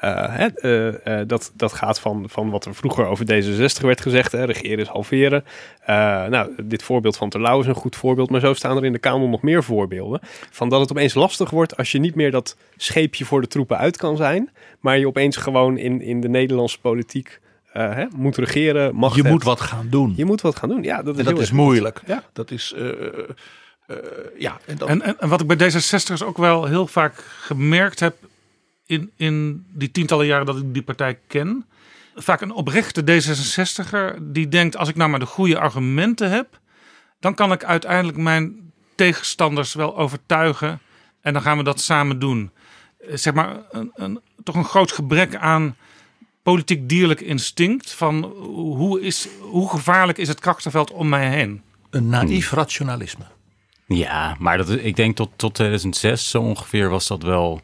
[0.06, 4.02] Uh, hè, uh, uh, dat, dat gaat van, van wat er vroeger over D66 werd
[4.02, 4.32] gezegd.
[4.32, 5.44] Hè, regeren is halveren.
[6.30, 8.30] nou, dit voorbeeld van Terlouw is een goed voorbeeld.
[8.30, 10.20] Maar zo staan er in de kamer nog meer voorbeelden.
[10.52, 13.78] Van dat het opeens lastig wordt als je niet meer dat scheepje voor de troepen
[13.78, 14.50] uit kan zijn.
[14.80, 17.40] Maar je opeens gewoon in, in de Nederlandse politiek
[17.72, 18.96] hè, moet regeren.
[18.96, 19.34] Macht je hebt.
[19.34, 20.14] moet wat gaan doen.
[20.16, 20.84] Je moet wat gaan doen.
[20.84, 22.02] Ja, dat is, en dat is moeilijk.
[22.06, 22.24] Ja.
[22.34, 22.76] Dat is...
[24.38, 24.90] ja, en, dan...
[24.90, 28.16] en, en, en wat ik bij D66 ook wel heel vaak gemerkt heb
[28.86, 31.66] in, in die tientallen jaren dat ik die partij ken.
[32.16, 36.60] Vaak een oprechte D66er die denkt: als ik nou maar de goede argumenten heb,
[37.20, 40.80] dan kan ik uiteindelijk mijn tegenstanders wel overtuigen.
[41.22, 42.52] En dan gaan we dat samen doen.
[43.14, 45.76] Zeg maar, een, een, toch een groot gebrek aan
[46.44, 47.92] politiek dierlijk instinct.
[47.92, 51.62] Van hoe, is, hoe gevaarlijk is het krachtenveld om mij heen?
[51.90, 53.26] Een naïef rationalisme.
[53.88, 57.62] Ja, maar dat, ik denk tot, tot 2006 zo ongeveer was dat wel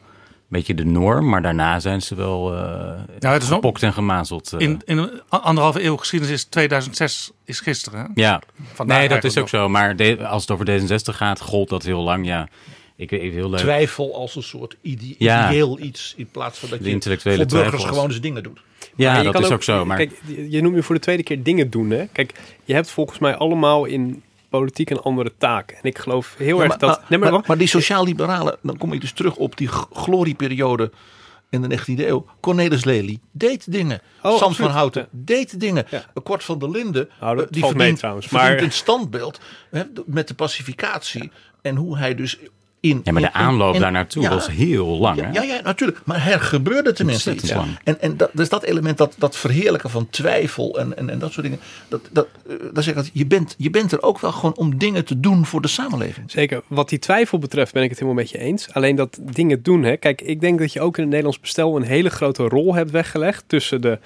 [0.51, 2.59] beetje de norm, maar daarna zijn ze wel uh,
[3.19, 4.51] nou, het is gepokt en gemazeld.
[4.53, 4.59] Uh.
[4.59, 7.99] In, in een anderhalve eeuw geschiedenis is 2006 is gisteren.
[7.99, 8.05] Hè?
[8.21, 8.41] Ja,
[8.73, 9.49] Vandaag nee, dat is ook nog.
[9.49, 9.69] zo.
[9.69, 12.25] Maar de, als het over D66 gaat, gold dat heel lang.
[12.25, 12.47] Ja,
[12.95, 13.59] ik weet heel leuk.
[13.59, 15.47] Twijfel als een soort ide ja.
[15.49, 17.91] ideeel iets in plaats van dat de je intellectuele voor burgers twijfels.
[17.91, 18.61] gewoon eens dingen doet.
[18.95, 19.85] Ja, dat is ook, ook, zo.
[19.85, 19.97] Maar...
[19.97, 21.89] Kijk, je noemt je voor de tweede keer dingen doen.
[21.89, 22.05] Hè?
[22.05, 22.33] Kijk,
[22.65, 25.71] je hebt volgens mij allemaal in politiek een andere taak.
[25.71, 27.09] En ik geloof heel ja, erg maar, dat...
[27.09, 30.91] Maar, maar, maar die sociaal-liberalen, dan kom ik dus terug op die glorieperiode
[31.49, 32.25] in de 19e eeuw.
[32.39, 34.01] Cornelis Lely deed dingen.
[34.21, 35.07] Oh, Sam van Houten ja.
[35.11, 35.85] deed dingen.
[35.89, 36.05] Ja.
[36.23, 38.27] Kort van der Linden, nou, dat die valt verdient, mee trouwens.
[38.27, 38.63] verdient Maar...
[38.63, 39.39] een standbeeld
[39.69, 41.31] hè, met de pacificatie.
[41.61, 42.37] En hoe hij dus
[42.81, 45.17] in, ja, maar de in, aanloop in, daar naartoe ja, was heel lang.
[45.17, 45.31] Ja, hè?
[45.31, 45.99] ja, ja, natuurlijk.
[46.05, 47.53] Maar er gebeurde tenminste iets.
[47.53, 47.79] Lang.
[47.83, 51.31] En, en dat, dus dat element, dat, dat verheerlijken van twijfel en, en, en dat
[51.31, 51.59] soort dingen.
[51.87, 54.77] Dat, dat, uh, dat zeg ik, je, bent, je bent er ook wel gewoon om
[54.77, 56.31] dingen te doen voor de samenleving.
[56.31, 56.61] Zeker.
[56.67, 58.73] Wat die twijfel betreft ben ik het helemaal met je eens.
[58.73, 59.83] Alleen dat dingen doen.
[59.83, 59.97] Hè.
[59.97, 62.91] Kijk, ik denk dat je ook in het Nederlands bestel een hele grote rol hebt
[62.91, 63.99] weggelegd tussen de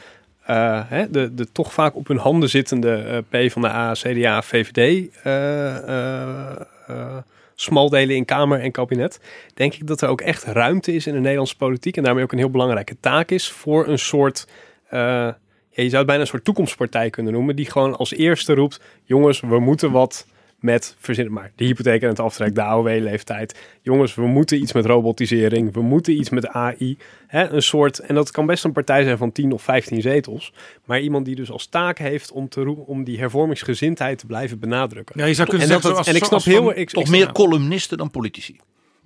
[0.49, 3.93] uh, hè, de, de toch vaak op hun handen zittende uh, P van de A,
[3.93, 7.17] CDA, VVD uh,
[7.56, 9.20] smaldelen in Kamer en kabinet.
[9.53, 12.32] Denk ik dat er ook echt ruimte is in de Nederlandse politiek en daarmee ook
[12.32, 14.47] een heel belangrijke taak is voor een soort.
[14.89, 18.82] ja, je zou het bijna een soort toekomstpartij kunnen noemen, die gewoon als eerste roept:
[19.03, 20.28] jongens, we moeten wat
[20.66, 23.59] met, verzin maar, de hypotheek en het aftrek, de AOW-leeftijd.
[23.82, 26.97] Jongens, we moeten iets met robotisering, we moeten iets met AI.
[27.28, 30.53] Hè, een soort, en dat kan best een partij zijn van 10 of 15 zetels.
[30.86, 35.20] Maar iemand die dus als taak heeft om, te om die hervormingsgezindheid te blijven benadrukken.
[35.20, 36.78] Ja, je zou kunnen en, zeggen, dat, en ik snap heel...
[36.78, 38.59] Ik, Toch ik- meer columnisten dan politici.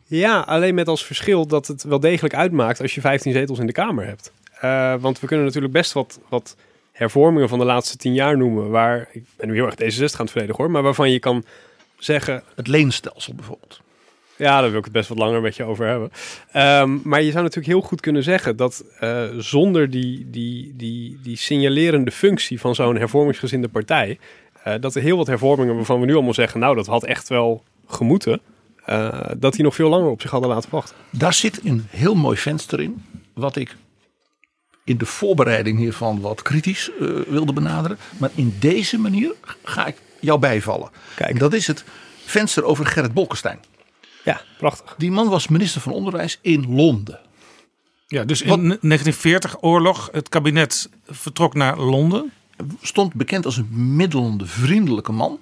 [0.06, 3.66] ja, alleen met als verschil dat het wel degelijk uitmaakt als je 15 zetels in
[3.66, 4.32] de Kamer hebt.
[4.60, 6.56] Eh, want we kunnen natuurlijk best wat, wat
[7.00, 8.70] hervormingen van de laatste 10 jaar noemen.
[8.70, 11.44] Waar, ik ben nu heel erg D66 aan het verdedigen hoor, maar waarvan je kan
[11.98, 13.82] zeggen, Het leenstelsel bijvoorbeeld.
[14.36, 16.12] ja, daar wil ik het best wat langer met je over hebben.
[16.52, 21.20] Ehm, maar je zou natuurlijk heel goed kunnen zeggen dat eh, zonder die, die, die,
[21.24, 24.20] die signalerende functie van zo'n hervormingsgezinde partij,
[24.64, 27.28] eh, dat er heel wat hervormingen waarvan we nu allemaal zeggen, nou dat had echt
[27.30, 28.42] wel gemoeten,
[28.86, 30.96] eh, dat die nog veel langer op zich hadden laten wachten.
[31.10, 33.04] Daar zit een heel mooi venster in.
[33.34, 33.76] Wat ik
[34.90, 37.98] in de voorbereiding hiervan wat kritisch eh, wilde benaderen.
[38.18, 39.34] Maar in deze manier
[39.64, 40.90] ga ik jou bijvallen.
[41.16, 41.30] Kijk.
[41.30, 41.84] En dat is het
[42.26, 43.60] venster over Gerrit Bolkestein.
[44.24, 44.96] Ja, prachtig.
[44.98, 47.20] Die man was minister van Onderwijs in Londen.
[48.08, 52.32] Ja, dus in Wat- 1940 oorlog, het kabinet vertrok naar Londen.
[52.82, 55.40] Stond bekend als een middelende, vriendelijke man.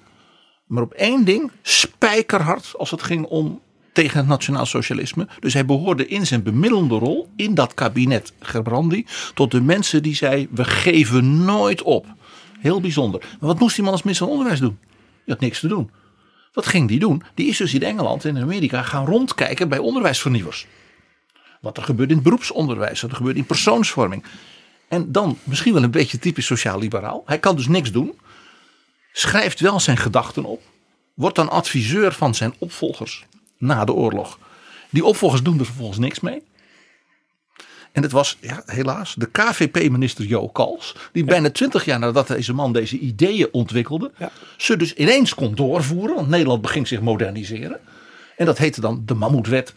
[0.66, 3.62] Maar op één ding spijkerhard als het ging om
[3.98, 5.28] tegen het nationaal socialisme.
[5.40, 10.16] Dus hij behoorde in zijn bemiddelende rol in dat kabinet Gerbrandi tot de mensen die
[10.16, 12.06] zei we geven nooit op.
[12.60, 13.22] Heel bijzonder.
[13.22, 14.78] Maar wat moest die man als minister van Onderwijs doen?
[15.26, 15.92] Die had niks te doen.
[16.54, 17.24] Wat ging die doen?
[17.34, 20.68] Die is dus in Engeland en in Amerika gaan rondkijken bij onderwijsvernieuwers.
[21.62, 24.24] Wat er gebeurt in het beroepsonderwijs, wat er gebeurt in persoonsvorming.
[24.88, 27.24] En dan misschien wel een beetje typisch sociaal-liberaal.
[27.26, 28.20] Hij kan dus niks doen.
[29.12, 30.62] Schrijft wel zijn gedachten op.
[31.14, 33.26] wordt dan adviseur van zijn opvolgers
[33.58, 34.40] na de oorlog.
[34.90, 36.44] Die opvolgers doen er vervolgens niks mee.
[37.92, 40.96] En het was ja, helaas de KVP-minister Jo Kals.
[41.12, 44.12] Die bijna twintig jaar nadat deze man deze ideeën ontwikkelde.
[44.58, 46.16] Ze dus ineens kon doorvoeren.
[46.16, 47.80] Want Nederland begint zich moderniseren.
[48.36, 49.74] En dat heette dan de Mammoetwet.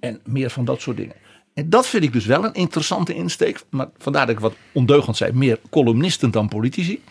[0.00, 1.14] En meer van dat soort dingen.
[1.54, 3.62] En dat vind ik dus wel een interessante insteek.
[3.70, 5.32] Maar vandaar dat ik wat ondeugend zei.
[5.32, 7.02] Meer columnisten dan politici.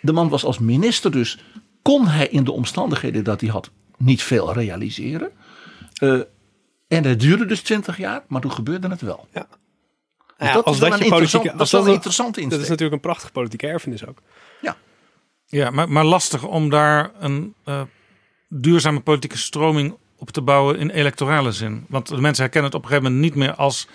[0.00, 1.38] De man was als minister dus.
[1.82, 5.30] Kon hij in de omstandigheden dat hij had niet veel realiseren.
[6.02, 6.20] Eh,
[6.88, 8.22] en het duurde dus twintig jaar.
[8.28, 9.26] Maar toen gebeurde het wel.
[9.32, 9.46] Ja.
[10.38, 12.40] Dus Ja, dat als is wel dat je politieke, dat als dat een een- interessante
[12.48, 14.18] Dat is natuurlijk een prachtige politieke erfenis ook.
[15.46, 17.80] Ja, maar, maar lastig om daar een eh,
[18.48, 21.84] duurzame politieke stroming op te bouwen in electorale zin.
[21.88, 23.88] Want de mensen herkennen het op een gegeven moment niet meer als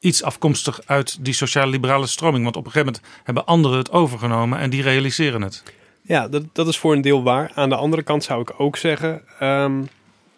[0.00, 2.44] iets afkomstig uit die sociaal-liberale stroming.
[2.44, 5.62] Want op een gegeven moment hebben anderen het overgenomen en die realiseren het.
[6.02, 7.50] Ja, dat, dat is voor een deel waar.
[7.54, 9.22] Aan de andere kant zou ik ook zeggen...
[9.38, 9.82] ehm,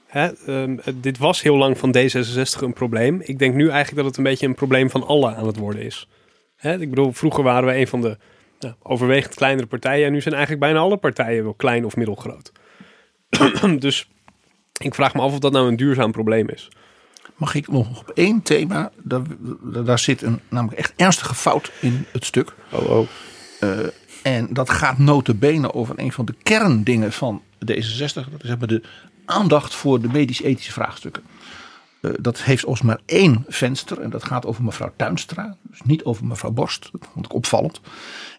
[0.07, 3.21] hè, ehm, dit was heel lang van D66 een probleem.
[3.25, 5.83] Ik denk nu eigenlijk dat het een beetje een probleem van allen aan het worden
[5.83, 6.09] is.
[6.57, 8.17] Hè, ik bedoel, vroeger waren we een van de
[8.61, 10.07] nou, overwegend kleinere partijen...
[10.07, 12.53] en nu zijn eigenlijk bijna alle partijen wel klein of middelgroot.
[13.79, 14.09] dus
[14.83, 16.69] ik vraag me af of dat nou een duurzaam probleem is.
[17.37, 19.23] Mag ik nog op één thema, daar,
[19.85, 22.55] daar zit een namelijk echt ernstige fout in het stuk.
[22.73, 23.07] Oh, oh.
[23.61, 23.79] Eh,
[24.23, 28.31] en dat gaat notabene over een van de kerndingen van D66.
[28.31, 28.83] Dat is hebben de
[29.27, 31.23] aandacht voor de medisch-ethische vraagstukken.
[32.01, 35.57] Eh, dat heeft ons maar één venster en dat gaat over mevrouw Tuinstra.
[35.63, 36.89] Dus niet over mevrouw Borst.
[36.93, 37.81] Dat vond ik opvallend.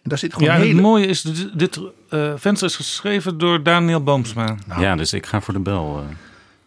[0.02, 0.72] En daar zit gewoon Ja, hele...
[0.72, 4.56] het mooie is, dit, dit eh, venster is geschreven door Daniel Boomsma.
[4.78, 5.98] Ja, dus ik ga voor de bel.
[5.98, 6.14] eh.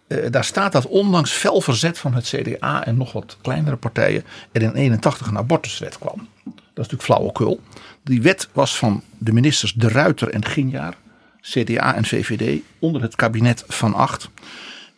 [0.08, 4.24] Eh, daar staat dat ondanks fel verzet van het CDA en nog wat kleinere partijen
[4.52, 6.28] er in 81 een abortuswet kwam.
[6.44, 7.62] Dat is natuurlijk flauwekul.
[8.04, 10.96] Die wet was van de ministers De Ruiter en Ginjaar,
[11.42, 14.30] CDA en VVD, onder het kabinet van Acht.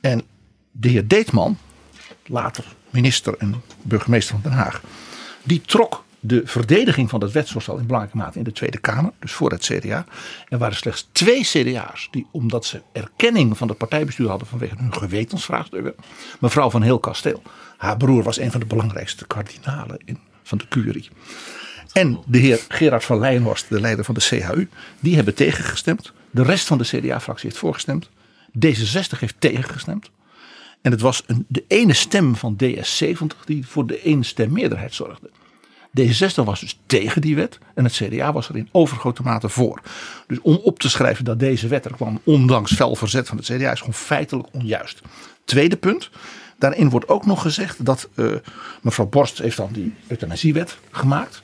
[0.02, 0.22] En
[0.72, 1.58] de heer Deetman,
[2.26, 4.82] later minister en burgemeester van Den Haag,
[5.44, 9.32] die trok de verdediging van dat wetsvoorstel in belangrijke mate in de Tweede Kamer, dus
[9.32, 10.06] voor het CDA.
[10.48, 14.94] Er waren slechts twee CDA's die, omdat ze erkenning van het partijbestuur hadden vanwege hun
[14.94, 15.96] gewetensvraagstukken,
[16.40, 17.42] mevrouw van Heel Kasteel.
[17.78, 21.10] Haar broer was een van de belangrijkste kardinalen in, van de curie.
[21.94, 24.70] En de heer Gerard van Leyenhorst, de leider van de CHU,
[25.00, 26.14] die hebben tegengestemd.
[26.34, 28.10] De rest van de CDA-fractie heeft voorgestemd.
[28.66, 30.10] D66 heeft tegengestemd.
[30.82, 35.30] En het was de ene stem van DS70 die voor de ene stem meerderheid zorgde.
[36.00, 39.82] D66 was dus tegen die wet en het CDA was er in overgrote mate voor.
[40.28, 43.46] Dus om op te schrijven dat deze wet er kwam ondanks fel verzet van het
[43.46, 45.02] CDA is gewoon feitelijk onjuist.
[45.46, 46.10] Tweede punt,
[46.58, 48.32] daarin wordt ook nog gezegd dat eh,
[48.82, 51.42] mevrouw Borst heeft dan die euthanasiewet gemaakt.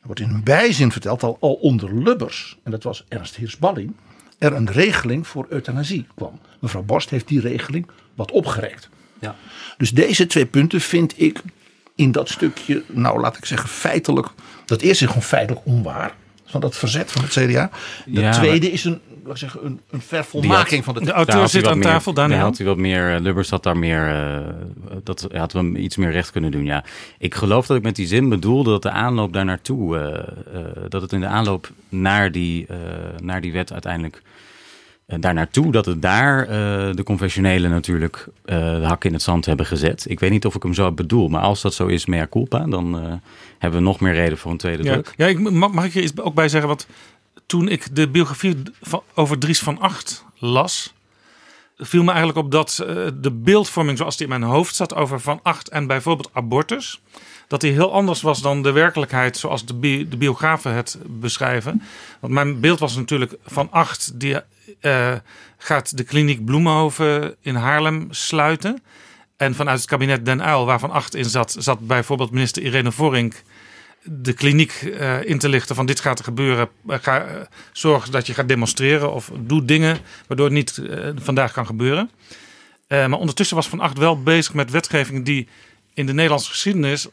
[0.00, 3.94] Er wordt in een bijzin verteld al, al onder Lubbers, en dat was Ernst Heersballing,
[4.38, 6.40] er een regeling voor euthanasie kwam.
[6.58, 8.88] Mevrouw Borst heeft die regeling wat opgerekt.
[9.18, 9.36] Ja.
[9.76, 11.40] Dus deze twee punten vind ik
[11.94, 14.28] in dat stukje, nou laat ik zeggen feitelijk,
[14.64, 16.14] dat eerste is gewoon feitelijk onwaar.
[16.46, 17.70] Van dat verzet van het CDA.
[18.04, 21.48] De Ja, tweede is een, laat ik zeggen, een, een vervolmaking van de De auteur
[21.48, 22.36] zit wat aan meer- tafel, Daniel.
[22.36, 24.46] Daar had hij wat meer, eh, Lubbers had daar meer, eh,
[25.04, 26.84] dat had hem iets meer recht kunnen doen, ja.
[27.18, 30.18] Ik geloof dat ik met die zin bedoelde dat de aanloop daar naartoe, eh,
[30.60, 32.76] eh, dat het in de aanloop naar die, eh,
[33.22, 34.22] naar die wet uiteindelijk
[35.06, 36.48] eh, daar naartoe, dat het daar eh,
[36.94, 40.04] de confessionelen natuurlijk eh, de hak in het zand hebben gezet.
[40.08, 42.64] Ik weet niet of ik hem zo bedoel, maar als dat zo is, mea culpa,
[42.66, 43.12] dan eh,
[43.58, 45.12] hebben we nog meer reden voor een tweede Ja, druk.
[45.16, 46.68] ja ik, mag, mag ik iets ook bij zeggen?
[46.68, 46.86] Want
[47.46, 48.62] toen ik de biografie
[49.14, 50.94] over Dries van Acht las,
[51.78, 55.20] viel me eigenlijk op dat eh, de beeldvorming zoals die in mijn hoofd zat over
[55.20, 57.00] Van Acht en bijvoorbeeld abortus,
[57.48, 61.82] dat die heel anders was dan de werkelijkheid zoals de biografen het beschrijven.
[62.20, 64.40] Want mijn beeld was natuurlijk Van Acht die
[64.80, 65.12] eh,
[65.58, 68.82] gaat de kliniek Bloemenhoven in Haarlem sluiten.
[69.36, 72.92] En vanuit het kabinet Den Uyl, waar Van Acht in zat, zat bijvoorbeeld minister Irene
[72.92, 73.42] Vorink
[74.08, 76.68] de kliniek eh, in te lichten van dit gaat er gebeuren.
[76.86, 77.40] Eh, Ga, eh,
[77.72, 80.82] zorg dat je gaat demonstreren of doe dingen waardoor het niet
[81.22, 82.10] vandaag kan gebeuren.
[82.88, 85.48] Maar ondertussen was Van Acht wel bezig met wetgeving die
[85.94, 87.06] in de Nederlandse geschiedenis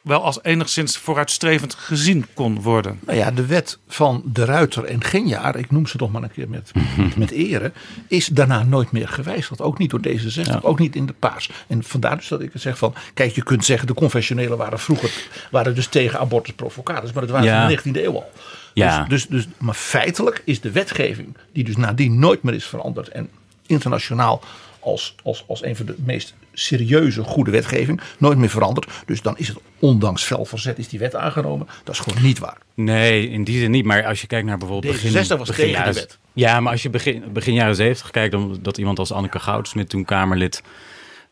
[0.00, 2.98] wel als enigszins vooruitstrevend gezien kon worden.
[3.06, 6.30] Nou ja, de wet van de Ruiter en Genjaar, ik noem ze toch maar een
[6.32, 6.70] keer met,
[7.16, 7.72] met ere,
[8.08, 9.60] is daarna nooit meer gewijzigd.
[9.60, 11.50] Ook niet door D66, ook niet in de paars.
[11.66, 15.10] En vandaar dus dat ik zeg van, kijk je kunt zeggen de confessionelen waren vroeger,
[15.50, 17.68] waren dus tegen abortus provocators, maar dat waren Ja.
[17.68, 18.30] ze in de 19e eeuw al.
[18.74, 19.04] Ja.
[19.04, 23.08] Dus, dus, dus, maar feitelijk is de wetgeving, die dus nadien nooit meer is veranderd
[23.08, 23.28] en
[23.66, 24.42] internationaal
[24.80, 28.00] als, als, als een van de meest serieuze goede wetgeving.
[28.18, 28.86] Nooit meer veranderd.
[29.06, 31.66] Dus dan is het ondanks fel verzet is die wet aangenomen.
[31.84, 32.58] Dat is gewoon niet waar.
[32.74, 33.84] Nee, in die zin niet.
[33.84, 34.98] Maar als je kijkt naar bijvoorbeeld...
[34.98, 36.18] D66 was begin tegen jaren, de wet.
[36.32, 38.32] Ja, maar als je begin, begin jaren 70 kijkt...
[38.32, 40.62] dan dat iemand als Anneke Goudsmit, toen Kamerlid...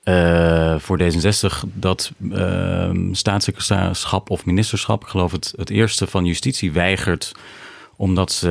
[0.02, 5.02] eh, voor D66 dat eh, staatssecretarisschap of ministerschap...
[5.02, 7.32] ik geloof het, het eerste van justitie weigert...
[8.00, 8.48] omdat ze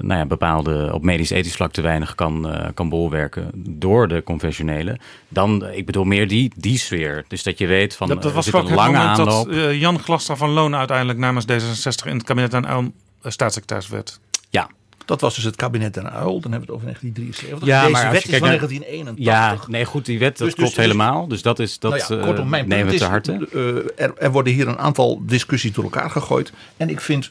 [0.00, 3.50] nou ja, bepaalde op medisch-ethisch vlak te weinig kan, eh, kan bolwerken...
[3.54, 4.98] door de conventionele.
[5.28, 7.24] Dan, ik bedoel meer die, die sfeer.
[7.28, 8.08] Dus dat je weet van...
[8.08, 9.46] Dat, dat was zit ook een lange aanloop.
[9.46, 13.30] dat eh, Jan Glastra van Loon uiteindelijk namens D66 in het kabinet aan Elm eh,
[13.30, 14.20] staatssecretaris werd.
[14.50, 14.68] Ja,
[15.04, 16.40] Dat was dus het kabinet Den Uil.
[16.40, 17.68] Dan hebben we het over 1973.
[17.68, 19.24] Ja, Deze maar wet is van kijkt naar- 1981.
[19.24, 21.28] Ja, nee, goed, die wet dat Dus- dus- klopt dus- helemaal.
[21.28, 23.48] Dus dat is dat Nou ja, eh, kortom, mijn nemen we te is, harte.
[23.52, 26.52] eh, er, er worden hier een aantal discussies door elkaar gegooid.
[26.76, 27.30] En ik vind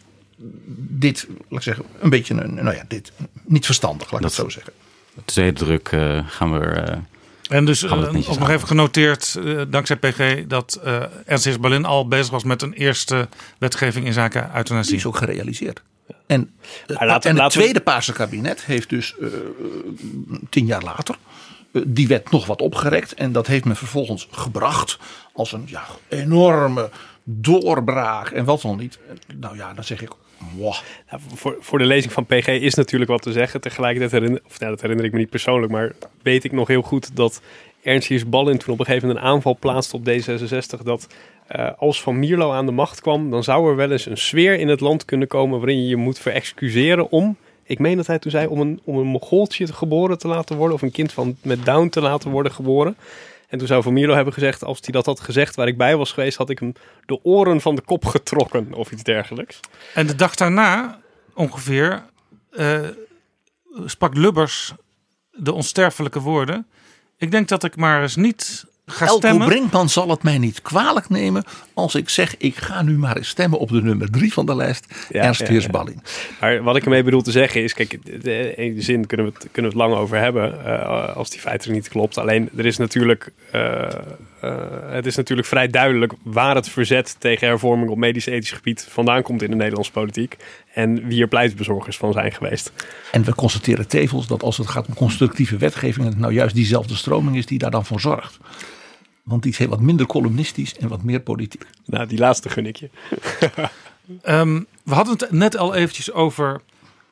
[0.78, 3.12] dit, laat ik zeggen, een beetje een, nou ja, dit
[3.44, 4.74] niet verstandig, laat ik Dat- het zo zeggen.
[5.26, 6.66] Tweede druk eh, gaan we.
[6.66, 6.98] eh,
[7.50, 8.50] En dus we eh, ook nog aan.
[8.50, 13.28] even genoteerd, eh, dankzij PG, dat eh Ernst Berlin al bezig was met een eerste
[13.58, 14.96] wetgeving in zaken Die euthanasie.
[14.96, 15.82] is ook gerealiseerd.
[16.28, 16.52] En,
[17.24, 19.28] en het tweede Paarse kabinet heeft dus eh,
[20.50, 21.18] tien jaar later
[21.88, 23.14] die wet nog wat opgerekt.
[23.14, 24.98] En dat heeft men vervolgens gebracht
[25.34, 26.90] als een ja, enorme
[27.24, 28.30] doorbraak.
[28.30, 29.00] En wat dan niet.
[29.36, 30.10] Nou ja, dan zeg ik,
[31.10, 33.62] Nou, voor, voor de lezing van PG is natuurlijk wat te zeggen.
[33.62, 36.82] Tegelijkertijd herinner, of, nou, dat herinner ik me niet persoonlijk, maar weet ik nog heel
[36.82, 37.42] goed dat
[37.82, 40.84] Ernst Ballin toen op een gegeven moment een aanval plaatste op D66.
[40.84, 41.08] Dat
[41.48, 44.60] eh, als Van Mierlo aan de macht kwam, dan zou er wel eens een sfeer
[44.60, 47.38] in het land kunnen komen waarin je je moet verexcuseren om.
[47.64, 49.20] Ik meen dat hij toen zei om een, om een
[49.54, 52.98] geboren te laten worden of een kind van, met Down te laten worden geboren.
[53.48, 55.95] En toen zou Van Mierlo hebben gezegd, als hij dat had gezegd waar ik bij
[55.95, 56.74] was geweest, had ik hem
[57.06, 59.60] de oren van de kop getrokken of iets dergelijks.
[59.93, 61.00] En de dag daarna
[61.34, 62.06] ongeveer
[62.52, 62.80] eh,
[63.86, 64.74] sprak Lubbers
[65.32, 66.68] de onsterfelijke woorden.
[67.18, 69.48] Ik denk dat ik maar eens niet ga Elko stemmen.
[69.48, 71.43] Brinkman zal het mij niet kwalijk nemen
[71.78, 74.55] als ik zeg ik ga nu maar eens stemmen op de nummer drie van de
[74.55, 75.07] lijst.
[75.09, 75.71] Ja, Ernst ja, Heers ja.
[75.71, 76.01] Ballin.
[76.39, 79.47] Maar wat ik ermee bedoel te zeggen is, kijk, in de zin kunnen we het,
[79.51, 82.17] kunnen we het lang over hebben eh, als die feiten niet klopt.
[82.17, 83.84] Alleen er is natuurlijk, eh,
[84.41, 84.55] eh,
[84.89, 89.41] het is natuurlijk vrij duidelijk waar het verzet tegen hervorming op medisch-ethisch gebied vandaan komt
[89.41, 90.36] in de Nederlandse politiek.
[90.73, 92.71] En wie er pleitbezorgers van zijn geweest.
[93.11, 96.95] En we constateren tevens dat als het gaat om constructieve wetgeving, het nou juist diezelfde
[96.95, 98.38] stroming is die daar dan voor zorgt.
[99.28, 101.65] Want die is heel wat minder columnistisch en wat meer politiek.
[101.86, 102.89] Nou, die laatste gun ik je.
[104.21, 106.61] Ehm, we hadden het net al eventjes over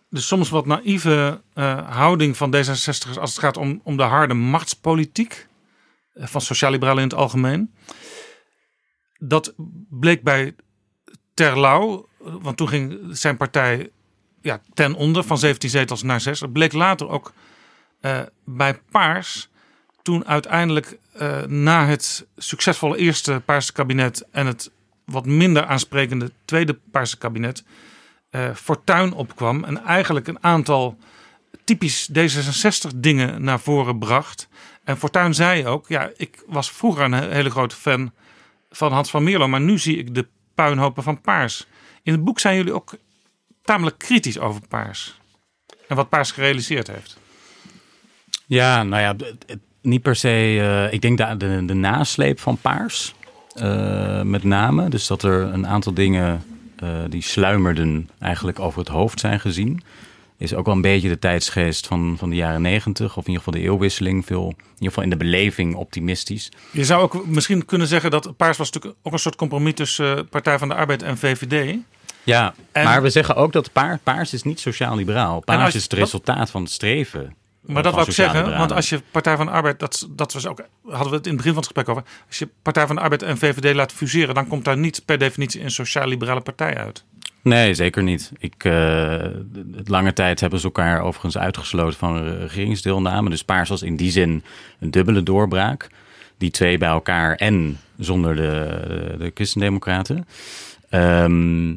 [0.09, 4.33] de soms wat naïeve eh, houding van D66'ers als het gaat om, om de harde
[4.33, 5.47] machtspolitiek
[6.13, 7.73] eh, van sociaal-liberalen in het algemeen.
[9.19, 9.53] Dat
[9.89, 10.55] bleek bij
[11.33, 13.89] Terlouw, want toen ging zijn partij
[14.41, 16.39] ja, ten onder van 17 zetels naar 6.
[16.39, 17.33] Het bleek later ook
[17.99, 19.49] eh, bij Paars,
[20.01, 24.71] toen uiteindelijk eh, na het succesvolle eerste Paarse kabinet en het
[25.05, 27.63] wat minder aansprekende tweede Paarse kabinet
[28.29, 30.97] eh Fortuin opkwam en eigenlijk een aantal
[31.63, 34.47] typisch D66 dingen naar voren bracht.
[34.83, 38.11] En Fortuin zei ook, ja, ik was vroeger een he- hele grote fan
[38.69, 41.65] van Hans van Mierlo, maar nu zie ik de puinhopen van Paars.
[42.03, 42.93] In het boek zijn jullie ook
[43.63, 45.19] tamelijk kritisch over Paars.
[45.87, 47.17] En wat Paars gerealiseerd heeft.
[48.45, 50.27] Ja, nou ja, het- niet per se.
[50.87, 53.13] eh, ik denk de, de, de nasleep van Paars.
[53.55, 54.89] eh, met name.
[54.89, 56.43] Dus dat er een aantal dingen
[56.77, 59.81] eh, die sluimerden eigenlijk over het hoofd zijn gezien.
[60.37, 63.17] Is ook wel een beetje de tijdsgeest van, van de jaren negentig.
[63.17, 64.25] Of in ieder geval de eeuwwisseling.
[64.25, 66.51] Veel, in ieder geval in de beleving optimistisch.
[66.71, 70.27] Je zou ook misschien kunnen zeggen dat Paars was natuurlijk ook een soort compromis tussen
[70.29, 71.77] Partij van de Arbeid en VVD.
[72.23, 75.39] Ja, En- maar we zeggen ook dat paar, paars is niet sociaal-liberaal.
[75.39, 77.35] Paars als- is het resultaat van het streven.
[77.67, 80.47] Maar dat wou ik zeggen, want als je Partij van de Arbeid, dat, dat was
[80.47, 82.03] ook, hadden we het in het begin van het gesprek over.
[82.27, 85.17] Als je Partij van de Arbeid en VVD laat fuseren, dan komt daar niet per
[85.17, 87.03] definitie een sociaal-liberale partij uit.
[87.41, 88.31] Nee, zeker niet.
[88.37, 89.25] Ik, eh,
[89.83, 93.29] lange tijd hebben ze elkaar overigens uitgesloten van re- regeringsdeelname.
[93.29, 94.43] Dus Paars was in die zin
[94.79, 95.87] een dubbele doorbraak.
[96.37, 100.27] Die twee bij elkaar en zonder de, de, de christendemocraten.
[100.89, 101.73] Ehm,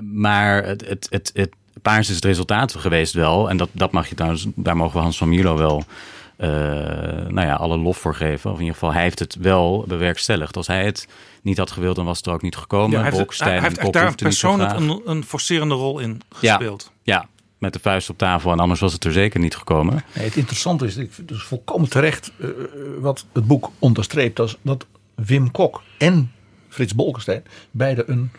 [0.00, 1.50] maar het, het, het, het
[1.82, 3.50] Paars is het resultaat geweest wel.
[3.50, 5.84] En dat, dat mag je trouwens, daar mogen we Hans van Mierlo wel
[6.36, 6.48] eh,
[7.28, 8.50] nou ja, alle lof voor geven.
[8.50, 10.56] Of in ieder geval, hij heeft het wel bewerkstelligd.
[10.56, 11.08] Als hij het
[11.42, 12.94] niet had gewild, dan was het er ook niet gekomen.
[12.94, 16.50] hij heeft, Bolkestein hij heeft echt Kok daar persoonlijk een, een forcerende rol in Ja.
[16.52, 16.92] gespeeld.
[17.02, 17.26] Ja,
[17.58, 18.52] met de vuist op tafel.
[18.52, 20.04] En anders was het er zeker niet gekomen.
[20.14, 22.48] Nee, het interessante is, ik vind dus volkomen terecht eh,
[22.98, 26.32] wat het boek onderstreept, dat, dat Wim Kok en
[26.68, 28.30] Frits Bolkestein beide een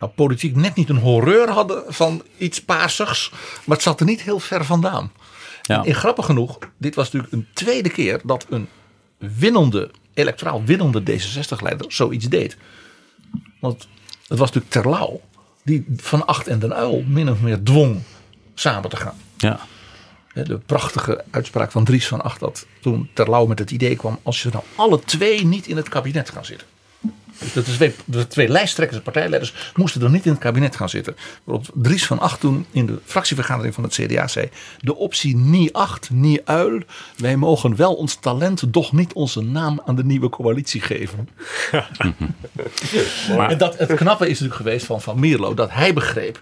[0.00, 3.30] nou, politiek net niet een horreur hadden van iets paarsigs,
[3.64, 5.12] maar het zat er niet heel ver vandaan.
[5.62, 5.84] Ja.
[5.84, 8.68] En grappig genoeg, dit was natuurlijk een tweede keer dat een
[9.18, 12.56] winnende, electoraal winnende D66-leider zoiets deed.
[13.60, 13.88] Want
[14.28, 15.20] het was natuurlijk Terlouw
[15.62, 18.02] die Van Acht en Den Uil min of meer dwong
[18.54, 19.16] samen te gaan.
[19.36, 19.60] Ja.
[20.34, 24.18] De prachtige uitspraak van Dries van Acht dat toen Terlouw met het idee kwam...
[24.22, 26.66] als je nou alle twee niet in het kabinet gaan zitten.
[27.54, 31.16] De twee, de twee lijsttrekkers en partijleiders moesten er niet in het kabinet gaan zitten.
[31.44, 34.48] Waarop Dries van Acht toen in de fractievergadering van het CDA zei...
[34.78, 36.80] de optie niet acht, niet uil.
[37.16, 41.28] Wij mogen wel ons talent, doch niet onze naam aan de nieuwe coalitie geven.
[43.36, 45.54] Maar- en dat, het knappe is natuurlijk geweest van Van Mierlo...
[45.54, 46.40] dat hij begreep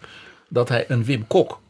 [0.49, 1.61] dat hij een Wim Kok...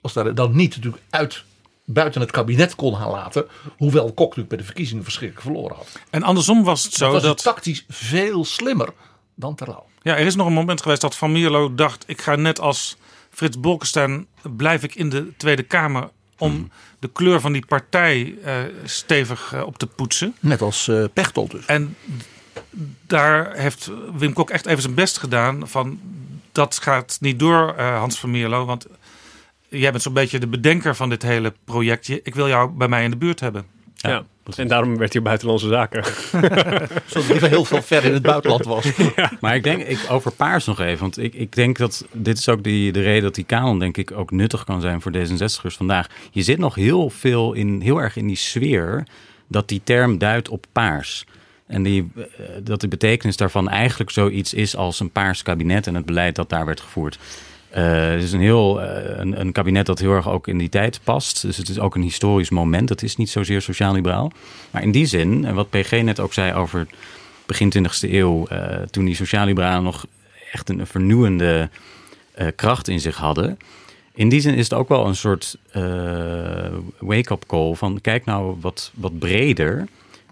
[0.00, 1.44] als daar dan niet natuurlijk uit
[1.86, 3.46] buiten het kabinet kon gaan laten...
[3.76, 5.88] hoewel Kok natuurlijk bij de verkiezingen verschrikkelijk verloren had.
[6.10, 7.42] En andersom was het zo dat was dat...
[7.42, 8.88] tactisch veel slimmer
[9.34, 9.86] dan Terlouw.
[10.02, 12.04] Ja, er is nog een moment geweest dat Van Mierlo dacht...
[12.06, 12.96] ik ga net als
[13.30, 14.26] Frits Bolkestein...
[14.56, 16.10] blijf ik in de Tweede Kamer...
[16.38, 20.34] om de kleur van die partij eh, stevig eh, op te poetsen.
[20.40, 21.66] Net als eh Pechtold dus.
[21.66, 21.96] En
[23.06, 25.68] daar heeft Wim Kok echt even zijn best gedaan...
[25.68, 26.00] van
[26.52, 28.64] dat gaat niet door, Hans van Mierlo...
[28.64, 28.86] want
[29.78, 32.20] jij bent zo'n beetje de bedenker van dit hele projectje.
[32.22, 33.64] Ik wil jou bij mij in de buurt hebben.
[33.94, 34.24] Ja,
[34.56, 36.04] en daarom werd hij buitenlandse zaken.
[37.06, 38.92] Zodat hij heel veel ver in het buitenland was.
[39.40, 41.00] Maar ik denk, ik, over paars nog even.
[41.00, 43.96] Want ik, ik denk dat dit is ook die, de reden dat die kanon denk
[43.96, 46.06] ik ook nuttig kan zijn voor D66'ers vandaag.
[46.30, 49.06] Je zit nog heel veel in, heel erg in die sfeer
[49.48, 51.24] dat die term duidt op paars.
[51.66, 52.22] En die, eh,
[52.62, 56.48] dat de betekenis daarvan eigenlijk zoiets is als een paars kabinet en het beleid dat
[56.48, 57.18] daar werd gevoerd.
[57.76, 60.68] Eh, het is een heel eh, een, een kabinet dat heel erg ook in die
[60.68, 61.42] tijd past.
[61.42, 62.88] Dus het is ook een historisch moment.
[62.88, 64.32] Het is niet zozeer sociaal-liberaal.
[64.70, 66.86] Maar in die zin, en wat PG net ook zei over
[67.46, 70.06] begin 20e eeuw, eh, toen die sociaal-liberalen nog
[70.52, 71.68] echt een vernieuwende
[72.56, 73.58] kracht in zich hadden.
[74.14, 75.58] In die zin is het ook wel een soort
[76.98, 79.86] wake-up call van kijk nou wat, wat breder.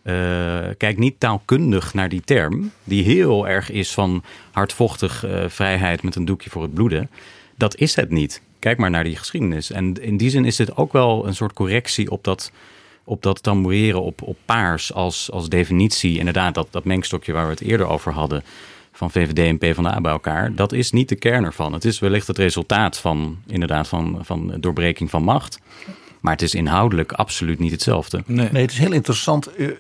[0.05, 6.03] Eh, kijk niet taalkundig naar die term, die heel erg is van hardvochtig eh, vrijheid
[6.03, 7.11] met een doekje voor het bloeden.
[7.57, 8.43] Dat is het niet.
[8.59, 9.71] Kijk maar naar die geschiedenis.
[9.71, 12.53] En in die zin is het ook wel een soort correctie op dat,
[13.05, 16.19] op dat tamboureren op, op paars als, als definitie.
[16.19, 18.45] Inderdaad, dat, dat mengstokje waar we het eerder over hadden
[18.93, 20.55] van VVD en PvdA bij elkaar.
[20.55, 21.73] Dat is niet de kern ervan.
[21.73, 25.61] Het is wellicht het resultaat van, inderdaad, van, van doorbreking van macht.
[26.25, 28.23] Maar het is inhoudelijk absoluut niet hetzelfde.
[28.27, 28.49] Nee.
[28.53, 29.47] Nee, het is heel interessant.
[29.47, 29.75] Eh, eh,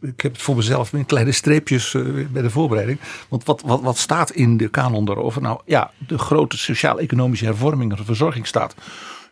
[0.00, 2.98] ik heb het voor mezelf in kleine streepjes eh, bij de voorbereiding.
[3.28, 5.42] Want wat, wat, wat staat in de kanon daarover?
[5.42, 8.74] Nou ja, de grote sociaal-economische hervorming, de verzorgingsstaat.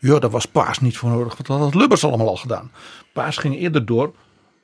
[0.00, 1.32] Ja, daar was Paas niet voor nodig.
[1.36, 2.70] Want dat had Lubbers allemaal al gedaan.
[3.12, 4.14] Paas ging eerder door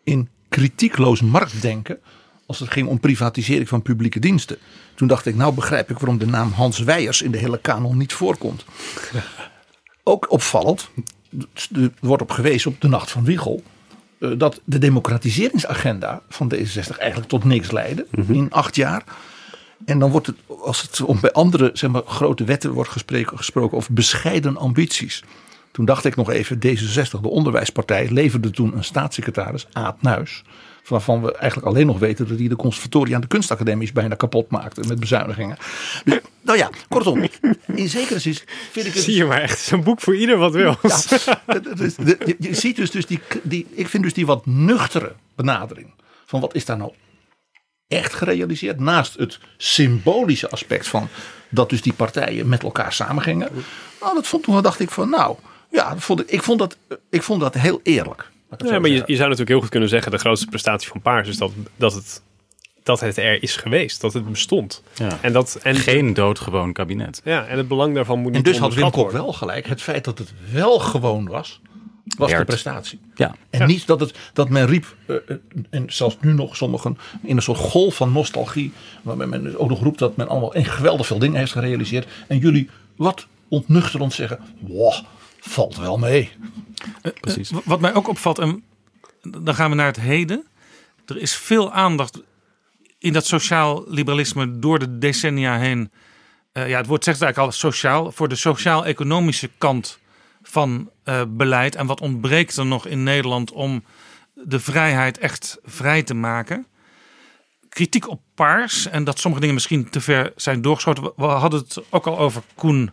[0.05, 1.99] in kritiekloos marktdenken.
[2.47, 4.59] Als het ging om privatisering van publieke diensten.
[4.95, 7.97] Toen dacht ik, nou begrijp ik waarom de naam Hans Weijers in de hele kanon
[7.97, 8.65] niet voorkomt.
[10.03, 10.91] Ook opvallend,
[11.75, 13.63] er wordt op gewezen op de Nacht van Wiegel.
[14.19, 19.05] eh, Dat de democratiseringsagenda van D66 eigenlijk tot niks leidde in acht jaar.
[19.85, 23.37] En dan wordt het, als het om bij andere zeg maar, grote wetten wordt gesproken,
[23.39, 25.23] gesproken over bescheiden ambities.
[25.73, 30.43] Toen dacht ik nog even, D66, de onderwijspartij, leverde toen een staatssecretaris, Aad Nuis.
[30.89, 34.51] Waarvan we eigenlijk alleen nog weten dat hij de conservatoria aan de kunstacademies bijna kapot
[34.51, 35.57] maakte met bezuinigingen.
[36.05, 37.29] Dus, nou ja, kortom,
[37.75, 38.35] in zekere zin
[38.71, 39.03] vind ik het.
[39.03, 40.77] Zie je maar echt, zo'n boek voor ieder wat wil.
[40.83, 41.01] Ja,
[41.47, 45.91] je, je ziet dus, dus die, die, ik vind dus die wat nuchtere benadering
[46.27, 46.93] van wat is daar nou
[47.89, 48.81] echt gerealiseerd.
[48.81, 51.09] Naast het symbolische aspect van
[51.49, 53.49] dat dus die partijen met elkaar samengingen.
[54.01, 55.37] Nou, dat vond, toen dacht ik van nou,
[55.71, 56.77] ja, vond ik, ik, vond dat,
[57.11, 58.31] ik vond dat heel eerlijk.
[58.59, 60.13] Zo maar je, zou natuurlijk heel goed kunnen zeggen...
[60.13, 62.23] de grootste prestatie van Paars is dat, dat, het,
[62.83, 64.01] dat het er is geweest.
[64.01, 64.83] Dat het bestond.
[64.95, 65.19] Ja.
[65.21, 67.21] En, dat, en, Geen doodgewoon kabinet.
[67.25, 69.67] ja, en het belang daarvan moet En niet dus had Wim Kok wel gelijk.
[69.67, 71.61] Het feit dat het wel gewoon was,
[72.17, 73.01] was de prestatie.
[73.15, 73.35] Ja.
[73.51, 75.37] En niet dat, het, dat men riep, eh, eh,
[75.71, 78.73] en zelfs nu nog sommigen, in een soort golf van nostalgie.
[79.03, 82.07] Waarbij men dus ook nog roept dat men allemaal een geweldig veel dingen heeft gerealiseerd.
[82.27, 84.95] En jullie wat ontnuchterend zeggen, wow,
[85.41, 86.31] valt wel mee.
[87.21, 87.51] Precies.
[87.51, 88.65] Eh, Wat mij ook opvalt, en
[89.23, 90.47] dan gaan we naar het heden.
[91.07, 92.23] Er is veel aandacht
[92.99, 95.91] in dat sociaal liberalisme door de decennia heen.
[96.53, 98.13] Eh, ja, het woord zegt het eigenlijk al sociaal.
[98.13, 99.99] Voor de sociaal-economische kant
[100.43, 101.75] van eh, beleid.
[101.75, 103.85] En wat ontbreekt er nog in Nederland om
[104.35, 106.67] de vrijheid echt vrij te maken?
[107.69, 111.03] Kritiek op paars en dat sommige dingen misschien te ver zijn doorgeschoten.
[111.17, 112.93] We- hadden het ook al over Koen eh,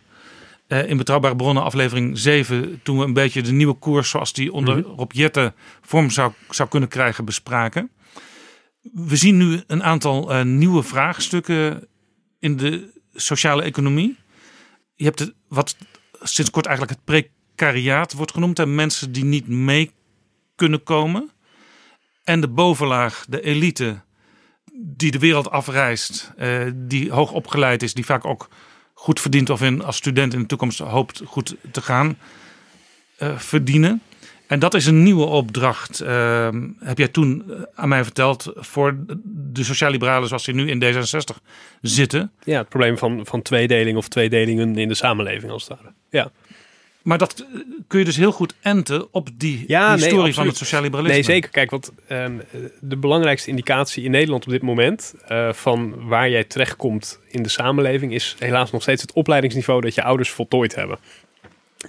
[0.68, 4.80] in Betrouwbare Bronnen aflevering 7, toen we een beetje de nieuwe koers zoals die onder
[4.82, 7.90] Rob Jetten vorm zou, zou kunnen krijgen bespraken.
[8.92, 11.88] We zien nu een aantal eh, nieuwe vraagstukken
[12.38, 14.16] in de sociale economie.
[14.94, 15.76] Je hebt het, wat
[16.22, 17.04] sinds kort eigenlijk het
[17.54, 18.58] precariaat wordt genoemd.
[18.58, 19.90] En mensen die niet mee
[20.54, 21.30] kunnen komen.
[22.24, 24.00] En de bovenlaag, de elite,
[24.74, 26.32] die de wereld afreist.
[26.36, 28.48] eh, die hoog opgeleid is, die vaak ook
[28.98, 32.18] goed verdient of in, als student in de toekomst hoopt goed te gaan
[33.16, 34.02] eh, verdienen.
[34.46, 38.96] En dat is een nieuwe opdracht, eh, heb jij toen eh, aan mij verteld, voor
[39.24, 41.42] de sociaal-liberalen zoals die nu in D66
[41.80, 42.32] zitten.
[42.44, 45.78] Ja, het probleem van, van tweedeling of tweedelingen in de samenleving als het.
[46.10, 46.30] Ja.
[47.08, 50.46] Maar dat eh, kun je dus heel goed enten op die Ja, nee, historie van
[50.46, 51.14] het sociaal-liberalisme.
[51.14, 51.50] Nee, zeker.
[51.50, 52.38] Kijk, want ehm,
[52.80, 57.48] de belangrijkste indicatie in Nederland op dit moment eh, van waar jij terechtkomt in de
[57.48, 60.98] samenleving is helaas nog steeds het opleidingsniveau dat je ouders voltooid hebben.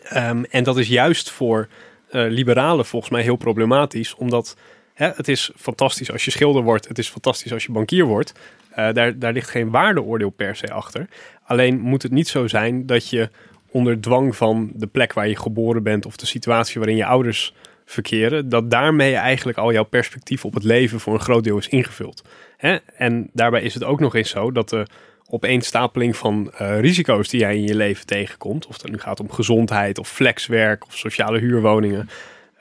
[0.03, 1.67] Ehm, en dat is juist voor
[2.09, 4.57] eh, liberalen volgens mij heel problematisch, omdat
[4.93, 8.33] hè, het is fantastisch als je schilder wordt, het is fantastisch als je bankier wordt.
[8.75, 11.07] Daar, daar ligt geen waardeoordeel per se achter.
[11.43, 13.29] Alleen moet het niet zo zijn dat je
[13.71, 17.53] onder dwang van de plek waar je geboren bent of de situatie waarin je ouders
[17.85, 21.67] verkeren, dat daarmee eigenlijk al jouw perspectief op het leven voor een groot deel is
[21.67, 22.23] ingevuld.
[22.57, 22.77] Hè?
[22.95, 24.85] En daarbij is het ook nog eens zo dat de
[25.29, 29.31] opeenstapeling van eh, risico's die jij in je leven tegenkomt, of het nu gaat om
[29.31, 32.09] gezondheid of flexwerk of sociale huurwoningen,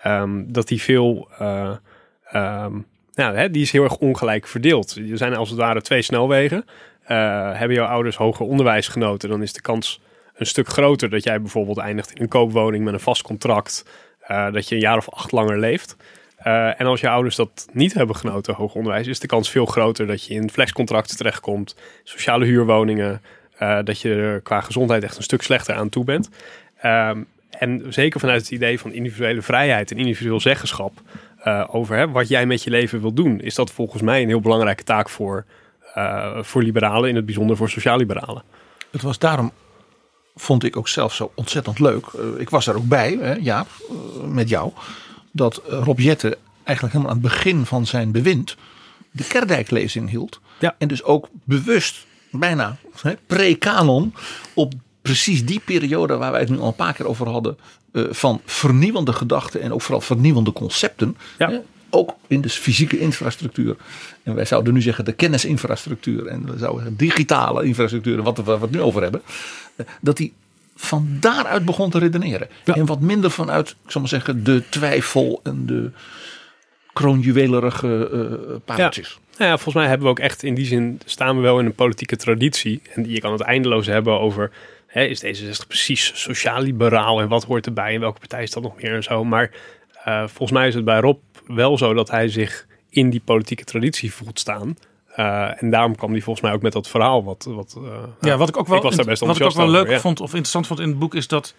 [0.02, 1.28] ehm, dat die veel,
[3.14, 4.96] nou, hè, die is heel erg ongelijk verdeeld.
[5.10, 6.64] Er zijn als het ware twee snelwegen.
[7.08, 10.00] Eh, hebben jouw ouders hoger onderwijs genoten, dan is de kans
[10.38, 13.84] een stuk groter dat jij bijvoorbeeld eindigt in een koopwoning met een vast contract,
[14.20, 15.96] eh, dat je een jaar of acht langer leeft.
[16.36, 19.66] Eh, en als je ouders dat niet hebben genoten, hoger onderwijs, is de kans veel
[19.66, 23.22] groter dat je in flexcontracten terechtkomt, sociale huurwoningen,
[23.58, 26.28] eh, dat je er qua gezondheid echt een stuk slechter aan toe bent.
[26.80, 30.92] Ehm, en zeker vanuit het idee van individuele vrijheid en individueel zeggenschap
[31.66, 34.40] over hè, wat jij met je leven wil doen, is dat volgens mij een heel
[34.40, 35.44] belangrijke taak voor,
[36.40, 38.42] voor liberalen, in het bijzonder voor sociaal-liberalen.
[38.90, 39.52] Het was daarom,
[40.40, 42.06] vond ik ook zelf zo ontzettend leuk.
[42.06, 43.94] Eh, ik was er ook bij, hè, Jaap, eh,
[44.28, 44.72] met jou.
[45.32, 48.56] Dat Rob Jetten eigenlijk helemaal aan het begin van zijn bewind
[49.10, 50.40] de Kerdijklezing hield.
[50.58, 50.74] Ja.
[50.78, 52.76] En dus ook bewust, bijna
[53.26, 54.14] pre-kanon,
[54.54, 54.72] op
[55.02, 57.58] precies die periode waar wij het nu al een paar keer over hadden.
[57.92, 61.16] eh, van vernieuwende gedachten en ook vooral vernieuwende concepten.
[61.38, 61.50] Ja.
[61.50, 61.58] Hè,
[61.90, 63.76] ook in de fysieke infrastructuur.
[64.22, 66.26] En wij zouden nu zeggen de kennisinfrastructuur.
[66.26, 68.22] En we zouden zeggen digitale infrastructuur.
[68.22, 69.22] Wat we, waar we het nu over hebben.
[69.76, 70.32] eh, Dat hij
[70.76, 72.48] van daaruit begon te redeneren.
[72.64, 75.90] En wat minder vanuit, ik zal maar zeggen, de twijfel en de
[76.92, 79.18] kroonjuwelerige eh pareltjes.
[79.38, 81.66] Nou ja, volgens mij hebben we ook echt in die zin staan we wel in
[81.66, 82.82] een politieke traditie.
[82.94, 84.50] En je kan het eindeloos hebben over
[84.86, 88.76] hè, is D66 precies sociaal-liberaal en wat hoort erbij en welke partij is dat nog
[88.82, 89.24] meer en zo.
[89.24, 89.50] Maar
[90.04, 91.18] eh, volgens mij is het bij Rob
[91.48, 94.76] wel zo dat hij zich in die politieke traditie voelt staan.
[95.18, 97.24] Eh, en daarom kwam hij volgens mij ook met dat verhaal.
[97.24, 99.54] Wat, wat, eh, Ja, wat ik ook wel, ik was daar best wat ik ook
[99.54, 100.00] wel leuk over, ja.
[100.00, 101.54] vond of interessant vond in het boek is dat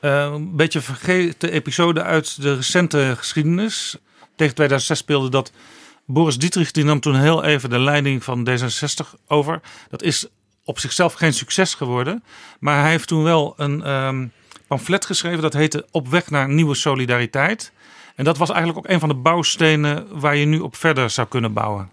[0.00, 3.96] eh, een beetje vergeten episode uit de recente geschiedenis.
[4.36, 5.52] Tegen 2006 speelde dat
[6.04, 9.60] Boris Dietrich die nam toen heel even de leiding van D66 over.
[9.90, 10.26] Dat is
[10.64, 12.24] op zichzelf geen succes geworden,
[12.60, 14.26] maar hij heeft toen wel een ehm,
[14.66, 17.72] pamflet geschreven dat heette Op weg naar nieuwe solidariteit.
[18.18, 21.28] En dat was eigenlijk ook een van de bouwstenen waar je nu op verder zou
[21.28, 21.90] kunnen bouwen.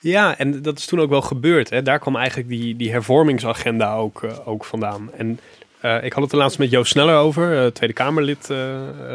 [0.00, 1.70] Ja, en dat is toen ook wel gebeurd.
[1.70, 1.82] Hè.
[1.82, 5.10] Daar kwam eigenlijk die, die hervormingsagenda ook, eh, ook vandaan.
[5.16, 5.40] En
[5.80, 8.46] eh, ik had het er laatst met Joost Sneller over, eh, Tweede Kamerlid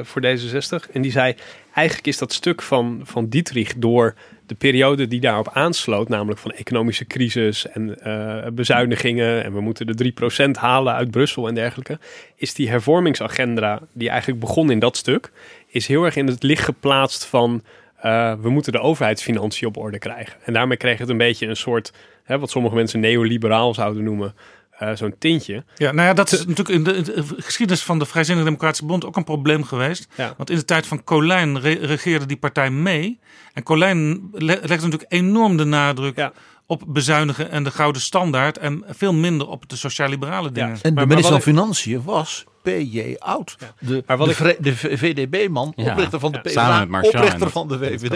[0.01, 0.91] voor D66.
[0.91, 1.35] En die zei,
[1.73, 4.15] eigenlijk is dat stuk van, van Dietrich door
[4.51, 9.87] de periode die daarop aansloot, namelijk van economische crisis en eh, bezuinigingen en we moeten
[9.87, 10.13] de
[10.47, 11.99] 3% halen uit Brussel en dergelijke,
[12.35, 15.31] is die hervormingsagenda die eigenlijk begon in dat stuk,
[15.67, 17.63] is heel erg in het licht geplaatst van
[17.95, 20.37] eh, we moeten de overheidsfinanciën op orde krijgen.
[20.45, 21.93] En daarmee kreeg het een beetje een soort,
[22.23, 24.33] hè, wat sommige mensen neoliberaal zouden noemen,
[24.81, 25.63] eh, zo'n tintje.
[25.75, 28.85] Ja, nou ja, dat is natuurlijk in de, in de geschiedenis van de Vrijzinnige Democratische
[28.85, 30.07] Bond ook een probleem geweest.
[30.15, 30.33] Ja.
[30.37, 33.19] Want in de tijd van Colijn re- regeerde die partij mee.
[33.53, 36.31] En Colijn le- legde natuurlijk enorm de nadruk Ja.
[36.65, 38.57] op bezuinigen en de gouden standaard.
[38.57, 40.71] En veel minder op de sociaal-liberale dingen.
[40.73, 43.15] En de maar minister van Financiën was P.J.
[43.19, 43.57] Oud.
[43.79, 45.91] De, Maar wat de, ik- de VDB-man, Ja.
[45.91, 46.43] oprichter van de Ja.
[46.43, 48.13] PvdA, Samen met Marchand oprichter en van de VVD.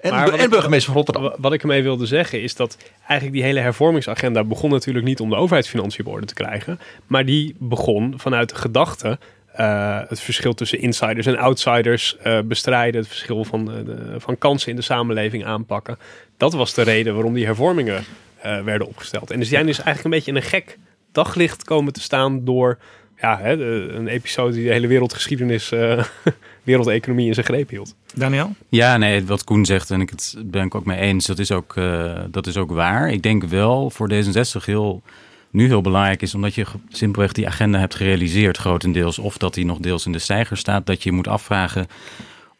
[0.00, 1.22] En, Maar en ik- burgemeester van Rotterdam.
[1.30, 5.20] Wa- Wat ik ermee wilde zeggen is dat eigenlijk die hele hervormingsagenda begon natuurlijk niet
[5.20, 6.80] om de overheidsfinanciën op orde te krijgen.
[7.06, 9.18] Maar die begon vanuit de gedachte
[9.52, 13.00] eh, het verschil tussen insiders en outsiders eh, bestrijden.
[13.00, 15.98] Het verschil van, de, van kansen in de samenleving aanpakken.
[16.36, 18.04] Dat was de reden waarom die hervormingen
[18.40, 19.30] eh, werden opgesteld.
[19.30, 20.78] En dus die zijn dus eigenlijk een beetje in een gek
[21.12, 22.78] daglicht komen te staan door
[23.24, 23.52] ja, hè,
[23.94, 26.04] een episode die de hele wereldgeschiedenis, eh
[26.62, 27.94] wereldeconomie in zijn greep hield.
[28.14, 28.54] Daniel?
[28.68, 31.52] Ja, nee, wat Koen zegt, en ik het ben ik ook mee eens, dat is
[31.52, 33.10] ook, eh, dat is ook waar.
[33.10, 35.02] Ik denk wel voor D66 heel
[35.50, 39.64] nu heel belangrijk is, omdat je simpelweg die agenda hebt gerealiseerd, grotendeels, of dat die
[39.64, 41.86] nog deels in de stijger staat, dat je moet afvragen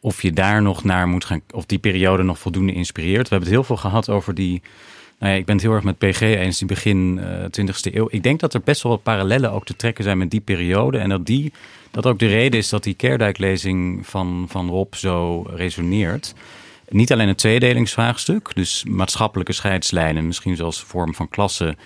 [0.00, 3.28] of je daar nog naar moet gaan, of die periode nog voldoende inspireert.
[3.28, 4.62] We hebben het heel veel gehad over die.
[5.24, 8.06] Ja, ik ben het heel erg met PG eens, die begin uh, 20e eeuw.
[8.10, 10.98] Ik denk dat er best wel wat parallellen ook te trekken zijn met die periode.
[10.98, 11.52] En dat die,
[11.90, 16.34] dat ook de reden is dat die Kerdijk-lezing van, van Rob zo resoneert.
[16.88, 21.76] Niet alleen het tweedelingsvraagstuk, dus maatschappelijke scheidslijnen, misschien zelfs vorm van klasse,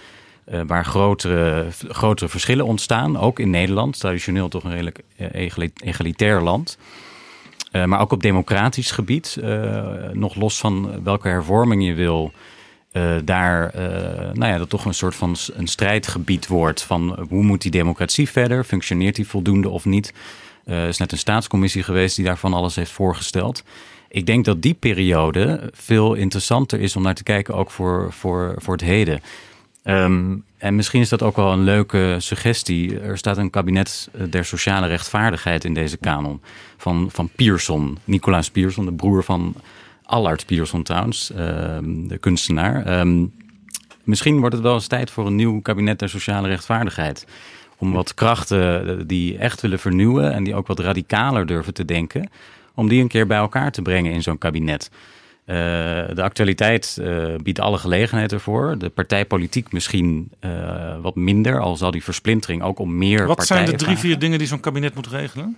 [0.52, 3.18] uh, waar grotere, grotere verschillen ontstaan.
[3.18, 5.50] Ook in Nederland, traditioneel toch een redelijk uh,
[5.82, 6.78] egalitair land.
[7.72, 9.38] Maar ook op democratisch gebied,
[10.12, 12.32] nog los van welke hervorming je wil,
[13.24, 13.70] daar
[14.32, 16.82] nou ja, dat toch een soort van een strijdgebied wordt.
[16.82, 18.64] Van hoe moet die democratie verder?
[18.64, 20.12] Functioneert die voldoende of niet?
[20.64, 23.64] Er is net een staatscommissie geweest die daarvan alles heeft voorgesteld.
[24.08, 28.54] Ik denk dat die periode veel interessanter is om naar te kijken, ook voor, voor,
[28.56, 29.20] voor het heden.
[29.84, 33.00] Um, en misschien is dat ook wel een leuke suggestie.
[33.00, 36.40] Er staat een kabinet der sociale rechtvaardigheid in deze kanon.
[36.76, 39.54] Van, van Pierson, Nicolaas Pierson, de broer van
[40.08, 43.00] Allard Pierson trouwens, um, de kunstenaar.
[43.00, 43.32] Um,
[44.04, 47.26] misschien wordt het wel eens tijd voor een nieuw kabinet der sociale rechtvaardigheid.
[47.78, 52.30] Om wat krachten die echt willen vernieuwen en die ook wat radicaler durven te denken
[52.74, 54.90] om die een keer bij elkaar te brengen in zo'n kabinet.
[55.46, 55.54] Uh,
[56.14, 58.78] de actualiteit uh, biedt alle gelegenheid ervoor.
[58.78, 63.64] De partijpolitiek misschien uh, wat minder, al zal die versplintering ook om meer Wat zijn
[63.64, 65.56] de drie, vier dingen die zo'n kabinet moet regelen?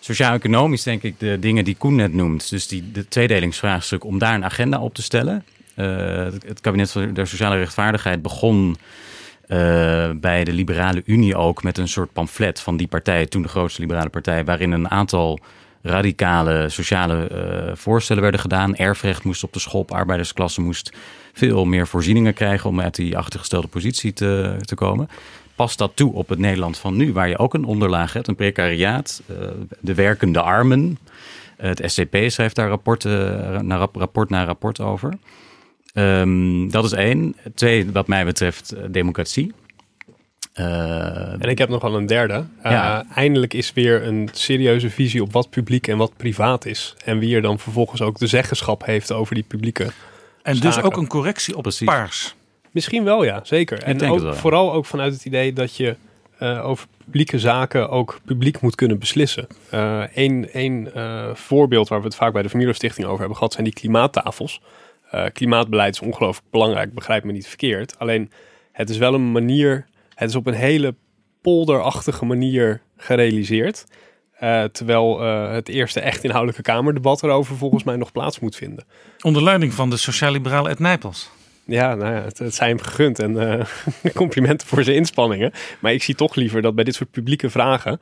[0.00, 2.50] Sociaal-economisch denk ik de dingen die Koen net noemt.
[2.50, 5.44] Dus die, de tweedelingsvraagstuk om daar een agenda op te stellen.
[5.74, 8.76] Het, het, kabinet van de sociale rechtvaardigheid begon
[10.20, 13.80] bij de Liberale Unie ook met een soort pamflet van die partij, toen de grootste
[13.80, 15.38] liberale partij, waarin een aantal
[15.82, 18.76] radicale sociale uh, voorstellen werden gedaan.
[18.76, 20.92] Erfrecht moest op de schop, arbeidersklasse moest
[21.32, 25.08] veel meer voorzieningen krijgen om uit die achtergestelde positie te, te komen.
[25.60, 28.34] Past dat toe op het Nederland van nu, waar je ook een onderlaag hebt, een
[28.34, 29.36] precariaat, uh,
[29.80, 30.98] de werkende armen.
[31.56, 35.14] Het SCP schrijft daar rapporten, na rapport na rapport over.
[35.94, 37.36] Um, dat is één.
[37.54, 39.52] Twee, wat mij betreft, democratie.
[40.54, 42.34] Uh, en ik heb nog wel een derde.
[42.34, 43.04] Uh, ja.
[43.14, 46.96] Eindelijk is weer een serieuze visie op wat publiek en wat privaat is.
[47.04, 49.84] En wie er dan vervolgens ook de zeggenschap heeft over die publieke.
[50.42, 50.70] En zaken.
[50.70, 52.34] dus ook een correctie op het paars.
[52.70, 53.82] Misschien wel, ja, zeker.
[53.82, 54.34] en ook, wel, ja.
[54.34, 55.96] vooral ook vanuit het idee dat je
[56.42, 59.46] uh, over publieke zaken ook publiek moet kunnen beslissen.
[60.14, 60.88] Eén
[61.34, 64.60] voorbeeld waar we het vaak bij de Familiestichting over hebben gehad, zijn die klimaattafels.
[65.32, 67.98] klimaatbeleid is ongelooflijk belangrijk, begrijp me niet verkeerd.
[67.98, 68.30] Alleen
[68.72, 69.86] het is wel een manier
[70.20, 70.94] het is op een hele
[71.42, 73.86] polderachtige manier gerealiseerd.
[74.42, 78.84] Uh, terwijl uh, het eerste echt inhoudelijke Kamerdebat erover volgens mij nog plaats moet vinden.
[79.20, 81.30] Onder leiding van de sociaal-liberale Ed Nijpels.
[81.70, 85.52] Ja, nou ja, het, zijn hem gegund en uh, complimenten voor zijn inspanningen.
[85.80, 88.00] Maar ik zie toch liever dat bij dit soort publieke vragen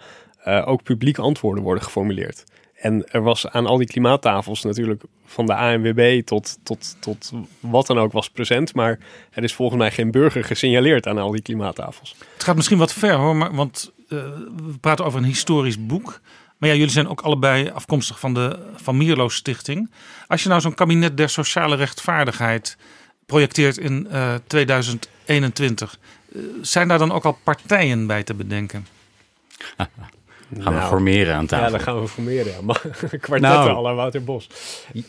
[0.64, 2.44] ook publieke antwoorden worden geformuleerd.
[2.80, 7.86] En er was aan al die klimaattafels natuurlijk van de ANWB tot, tot, tot wat
[7.86, 8.74] dan ook was present.
[8.74, 8.98] Maar
[9.30, 12.14] er is volgens mij geen burger gesignaleerd aan al die klimaattafels.
[12.34, 14.18] Het gaat misschien wat ver hoor, maar, want uh,
[14.56, 16.20] we praten over een historisch boek.
[16.58, 19.90] Maar ja, jullie zijn ook allebei afkomstig van de Van Mierlo Stichting.
[20.26, 22.76] Als je nou zo'n kabinet der sociale rechtvaardigheid
[23.28, 25.98] projecteert in uh, 2021,
[26.32, 28.86] uh, zijn daar dan ook al partijen bij te bedenken?
[29.76, 31.64] Gaan nou, we formeren aan tafel.
[31.64, 32.52] Ja, dan gaan we formeren.
[32.52, 32.60] Ja.
[33.20, 34.48] Kwartetten nou, al Wouter Bos.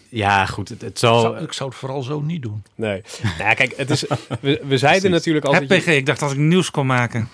[0.10, 0.70] Ja, goed.
[0.70, 1.18] Het, het zal...
[1.18, 2.64] ik, zou, ik zou het vooral zo niet doen.
[2.76, 3.02] Nee.
[3.22, 4.06] nou ja, kijk, het is,
[4.42, 5.66] we, we zeiden natuurlijk al...
[5.66, 5.96] PG, je...
[5.96, 7.30] ik dacht dat ik nieuws kon maken.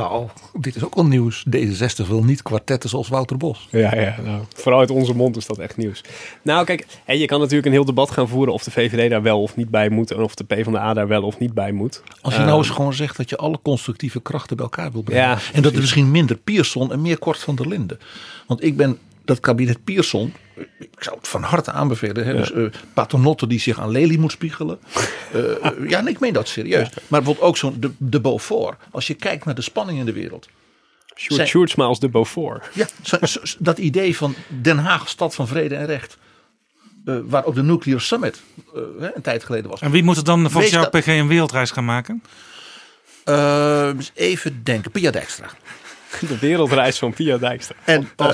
[0.00, 1.44] Nou, dit is ook al nieuws.
[1.56, 3.68] D66 wil niet kwartetten zoals Wouter Bos.
[3.70, 6.00] Ja, ja nou, vooral uit onze mond is dat echt nieuws.
[6.42, 9.22] Nou, kijk, hey, je kan natuurlijk een heel debat gaan voeren of de VVD daar
[9.22, 10.10] wel of niet bij moet.
[10.10, 12.02] En of de PvdA daar wel of niet bij moet.
[12.20, 15.22] Als je nou eens gewoon zegt dat je alle constructieve krachten bij elkaar wil brengen.
[15.22, 17.98] Ja, en dat er misschien minder Pierson en meer Kort van der Linden.
[18.46, 20.34] Want ik ben dat kabinet Pierson,
[20.78, 22.24] ik zou het van harte aanbevelen.
[22.24, 22.30] Hè?
[22.30, 22.36] Ja.
[22.36, 24.78] Dus uh, paternotte die zich aan Lely moet spiegelen.
[25.34, 26.88] Uh, ja, nee, ik meen dat serieus.
[26.88, 27.02] Ja.
[27.08, 28.76] Maar bijvoorbeeld ook zo'n de, de Beaufort.
[28.90, 30.48] Als je kijkt naar de spanning in de wereld.
[31.16, 32.68] Sjoerd Sjoerdsma als de Beaufort.
[32.74, 36.18] Ja, zo, zo, dat idee van Den Haag, stad van vrede en recht.
[37.04, 38.40] Uh, waar ook de Nuclear Summit
[39.14, 39.80] een tijd geleden was.
[39.80, 42.22] En wie moet er dan volgens jou PG een wereldreis gaan maken?
[44.14, 45.46] even denken, Pia Dijkstra.
[46.28, 47.76] De wereldreis van Pia Dijkstra.
[47.84, 48.28] En, uh,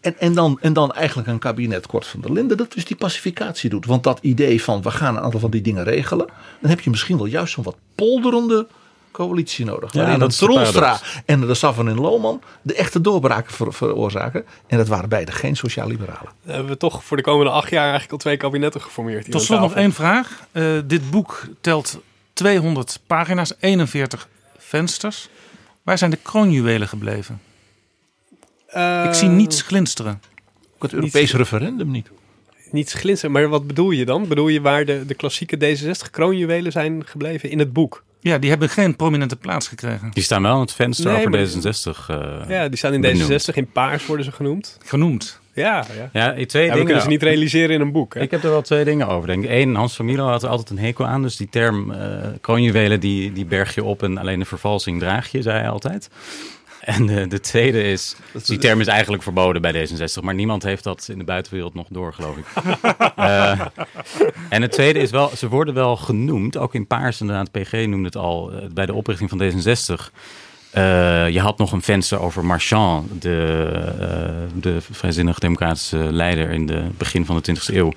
[0.00, 2.96] en, en, dan, en dan eigenlijk een kabinet Kort van der Linden dat dus die
[2.96, 3.86] pacificatie doet.
[3.86, 6.26] Want dat idee van we gaan een aantal van die dingen regelen.
[6.60, 8.66] Dan heb je misschien wel juist zo'n wat polderende
[9.12, 9.92] coalitie nodig.
[9.92, 14.44] Ja, waarin dat een Troelstra en de Savan in Lohman de echte doorbraken ver, veroorzaken.
[14.66, 16.30] En dat waren beide geen sociaal-liberalen.
[16.44, 19.30] Dan hebben we toch voor de komende acht jaar eigenlijk al twee kabinetten geformeerd.
[19.30, 20.46] Tot slot nog één vraag.
[20.52, 22.00] Uh, dit boek telt
[22.32, 24.28] 200 pagina's, 41
[24.58, 25.28] vensters.
[25.82, 27.40] Waar zijn de kroonjuwelen gebleven?
[29.06, 30.22] Ik zie niets glinsteren.
[30.74, 32.10] Ook het Europese referendum niet.
[32.70, 34.28] Niets glinsteren, maar wat bedoel je dan?
[34.28, 38.04] Bedoel je waar de, de klassieke D66 kroonjuwelen zijn gebleven in het boek?
[38.20, 40.10] Ja, die hebben geen prominente plaats gekregen.
[40.10, 42.06] Die staan wel in het venster Nee, over maar- D66.
[42.08, 43.42] eh, Ja, die staan in benoemd.
[43.50, 44.78] D66, in paars worden ze genoemd.
[44.84, 45.40] Genoemd.
[45.54, 46.08] Ja, ja.
[46.12, 46.84] Ja, twee we dingen.
[46.84, 48.14] kunnen ze niet realiseren in een boek.
[48.14, 48.20] Hè?
[48.20, 49.26] Ik heb er wel twee dingen over.
[49.26, 49.44] Denk.
[49.44, 49.50] ik.
[49.50, 51.22] Eén, Hans van Milo had er altijd een hekel aan.
[51.22, 52.00] Dus die term eh
[52.40, 56.08] kroonjuwelen, die, die berg je op en alleen de vervalsing draag je, zei hij altijd.
[56.82, 60.84] En de, de tweede is, die term is eigenlijk verboden bij D66, maar niemand heeft
[60.84, 62.44] dat in de buitenwereld nog door, geloof ik.
[63.16, 63.60] Eh,
[64.48, 68.04] en het tweede is wel, ze worden wel genoemd, ook in Paars inderdaad, PG noemde
[68.04, 70.10] het al, eh, bij de oprichting van D66.
[70.72, 73.68] Eh, je had nog een venster over Marchand, de,
[74.00, 77.92] eh, de vrijzinnig democratische leider in het begin van de 20e eeuw,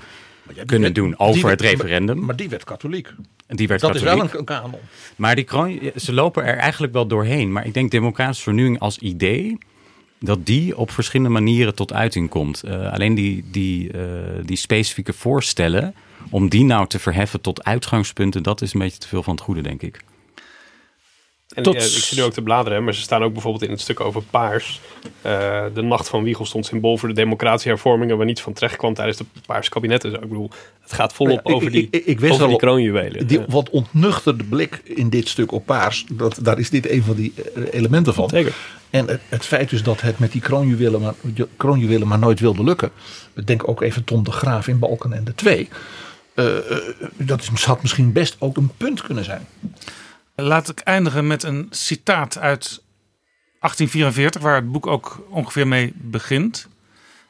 [0.56, 2.16] kunnen werd- doen over werd- het referendum.
[2.18, 3.14] Maar, maar die werd katholiek.
[3.48, 4.24] Die werd dat katholiek.
[4.24, 4.80] is wel een, kanon.
[5.16, 7.52] Maar die kroon, ze lopen er eigenlijk wel doorheen.
[7.52, 9.58] Maar ik denk democratische vernieuwing als idee,
[10.20, 12.64] dat die op verschillende manieren tot uiting komt.
[12.64, 13.92] Eh, alleen die, die,
[14.46, 15.94] die specifieke voorstellen,
[16.30, 19.44] om die nou te verheffen tot uitgangspunten, dat is een beetje te veel van het
[19.44, 20.02] goede, denk ik.
[21.56, 23.70] En Tot- ja, ik zit nu ook te bladeren, maar ze staan ook bijvoorbeeld in
[23.70, 24.80] het stuk over paars.
[25.22, 28.76] Eh, de nacht van Wiegel stond symbool voor de democratische hervormingen, waar niets van terecht
[28.76, 30.10] kwam tijdens de paarse kabinetten.
[30.12, 30.50] Dus ik bedoel,
[30.82, 33.28] het gaat volop over die, ik- ik wist over die kroonjuwelen.
[33.28, 37.16] Die wat ontnuchterde blik in dit stuk op paars, dat, daar is dit een van
[37.16, 38.30] die eh, elementen van.
[38.30, 38.54] Zeker.
[38.90, 41.14] En het, het feit dus dat het met die kroonjuwelen maar,
[41.58, 42.92] kroonjuwelen maar nooit wilde lukken.
[43.46, 45.70] Denk ook even Tom de Graaf in Balken en de Twee.
[46.34, 46.78] Eh, eh,
[47.18, 49.48] dat is, had misschien best ook een punt kunnen zijn.
[50.36, 52.84] Laat ik eindigen met een citaat uit
[53.60, 56.68] 1844, waar het boek ook ongeveer mee begint.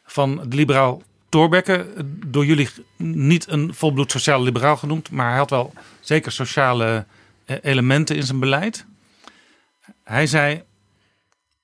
[0.06, 1.94] Van de liberaal Thorbecke.
[2.26, 7.06] Door jullie niet een volbloed sociaal liberaal genoemd, maar hij had wel zeker sociale
[7.46, 8.86] eh, elementen in zijn beleid.
[10.04, 10.64] Hij zei: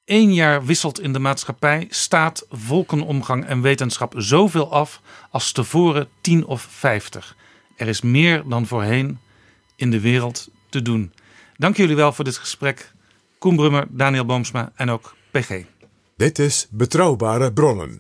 [0.06, 6.46] Eén jaar wisselt in de maatschappij staat, volkenomgang en wetenschap zoveel af als tevoren tien
[6.46, 7.36] of vijftig.
[7.76, 9.20] Er is meer dan voorheen
[9.76, 11.14] in de wereld te doen.
[11.62, 12.94] Dank jullie wel voor dit gesprek.
[13.38, 15.64] Koen Brummer, Daniel Boomsma en ook PG.
[16.16, 17.98] Dit is Betrouwbare Bronnen.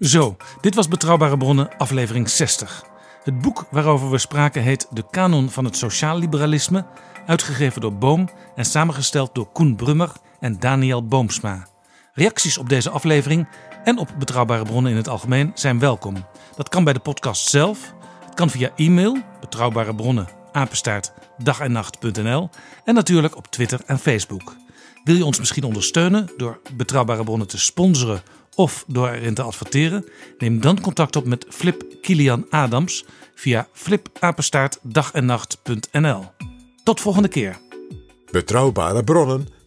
[0.00, 2.84] Zo, dit was Betrouwbare Bronnen, aflevering 60.
[3.24, 6.86] Het boek waarover we spraken heet De Kanon van het Sociaal Liberalisme,
[7.26, 11.69] uitgegeven door Boom en samengesteld door Koen Brummer en Daniel Boomsma.
[12.20, 13.48] Reacties op deze aflevering
[13.84, 16.26] en op Betrouwbare Bronnen in het algemeen zijn welkom.
[16.56, 17.94] Dat kan bij de podcast zelf,
[18.24, 22.50] het kan via e-mail, betrouwbare bronnen, apenstaart, dag en nacht.nl
[22.84, 24.56] en natuurlijk op Twitter en Facebook.
[25.04, 28.22] Wil je ons misschien ondersteunen door Betrouwbare Bronnen te sponsoren
[28.54, 30.04] of door erin te adverteren?
[30.38, 36.24] Neem dan contact op met Flip Kilian Adams via flipapenstaartdagennacht.nl.
[36.82, 37.58] Tot volgende keer.
[38.30, 39.59] Betrouwbare Bronnen